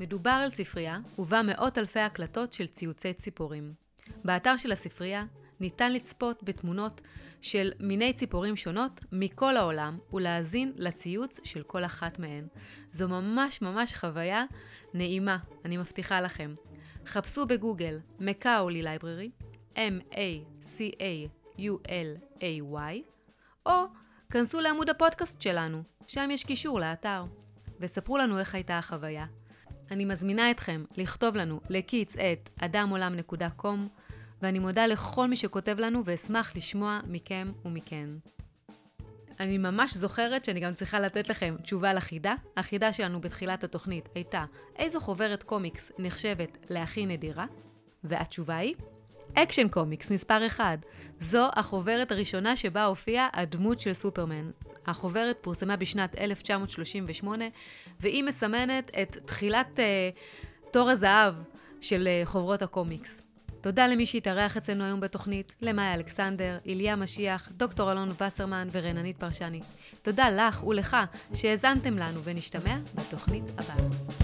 מדובר 0.00 0.30
על 0.30 0.50
ספרייה, 0.50 0.98
ובה 1.18 1.42
מאות 1.42 1.78
אלפי 1.78 2.00
הקלטות 2.00 2.52
של 2.52 2.66
ציוצי 2.66 3.12
ציפורים. 3.12 3.74
באתר 4.24 4.56
של 4.56 4.72
הספרייה 4.72 5.24
ניתן 5.60 5.92
לצפות 5.92 6.42
בתמונות 6.42 7.00
של 7.40 7.72
מיני 7.80 8.12
ציפורים 8.12 8.56
שונות 8.56 9.00
מכל 9.12 9.56
העולם, 9.56 9.98
ולהאזין 10.12 10.72
לציוץ 10.76 11.40
של 11.44 11.62
כל 11.62 11.84
אחת 11.84 12.18
מהן. 12.18 12.46
זו 12.92 13.08
ממש 13.08 13.62
ממש 13.62 13.94
חוויה 13.94 14.44
נעימה, 14.94 15.38
אני 15.64 15.76
מבטיחה 15.76 16.20
לכם. 16.20 16.54
חפשו 17.06 17.46
בגוגל 17.46 18.00
Macaulay 18.20 18.82
Library, 18.82 19.30
M-A-C-A-U-L-A-Y, 19.74 20.36
או 23.66 23.84
כנסו 24.30 24.60
לעמוד 24.60 24.90
הפודקאסט 24.90 25.42
שלנו, 25.42 25.82
שם 26.06 26.30
יש 26.30 26.44
קישור 26.44 26.80
לאתר. 26.80 27.24
וספרו 27.80 28.18
לנו 28.18 28.38
איך 28.38 28.54
הייתה 28.54 28.78
החוויה. 28.78 29.26
אני 29.90 30.04
מזמינה 30.04 30.50
אתכם 30.50 30.84
לכתוב 30.96 31.36
לנו 31.36 31.60
ל 31.68 31.78
kids 31.78 32.16
at 32.16 32.50
adamolam.com, 32.60 33.66
ואני 34.42 34.58
מודה 34.58 34.86
לכל 34.86 35.26
מי 35.26 35.36
שכותב 35.36 35.76
לנו 35.78 36.04
ואשמח 36.04 36.56
לשמוע 36.56 37.00
מכם 37.06 37.52
ומכן. 37.64 38.08
אני 39.40 39.58
ממש 39.58 39.94
זוכרת 39.94 40.44
שאני 40.44 40.60
גם 40.60 40.74
צריכה 40.74 41.00
לתת 41.00 41.28
לכם 41.28 41.56
תשובה 41.62 41.92
לחידה. 41.92 42.34
החידה 42.56 42.92
שלנו 42.92 43.20
בתחילת 43.20 43.64
התוכנית 43.64 44.08
הייתה 44.14 44.44
איזו 44.76 45.00
חוברת 45.00 45.42
קומיקס 45.42 45.92
נחשבת 45.98 46.58
להכי 46.70 47.06
נדירה? 47.06 47.46
והתשובה 48.04 48.56
היא 48.56 48.74
Action 49.34 49.68
Comics 49.68 50.10
מספר 50.10 50.46
1. 50.46 50.78
זו 51.20 51.48
החוברת 51.52 52.12
הראשונה 52.12 52.56
שבה 52.56 52.84
הופיעה 52.84 53.28
הדמות 53.32 53.80
של 53.80 53.92
סופרמן. 53.92 54.50
החוברת 54.86 55.38
פורסמה 55.40 55.76
בשנת 55.76 56.18
1938, 56.18 57.44
והיא 58.00 58.24
מסמנת 58.24 58.90
את 59.02 59.16
תחילת 59.24 59.78
אה, 59.78 60.70
תור 60.72 60.90
הזהב 60.90 61.34
של 61.80 62.08
uh, 62.08 62.28
חוברות 62.28 62.62
הקומיקס. 62.62 63.22
תודה 63.60 63.86
למי 63.86 64.06
שהתארח 64.06 64.56
אצלנו 64.56 64.84
היום 64.84 65.00
בתוכנית, 65.00 65.54
למאיה 65.62 65.94
אלכסנדר, 65.94 66.58
איליה 66.66 66.96
משיח, 66.96 67.48
דוקטור 67.56 67.92
אלון 67.92 68.12
וסרמן 68.22 68.68
ורננית 68.72 69.16
פרשני. 69.16 69.60
תודה 70.02 70.30
לך 70.30 70.64
ולך 70.64 70.96
שהאזנתם 71.34 71.98
לנו 71.98 72.22
ונשתמע 72.24 72.76
בתוכנית 72.94 73.44
הבאה. 73.58 74.23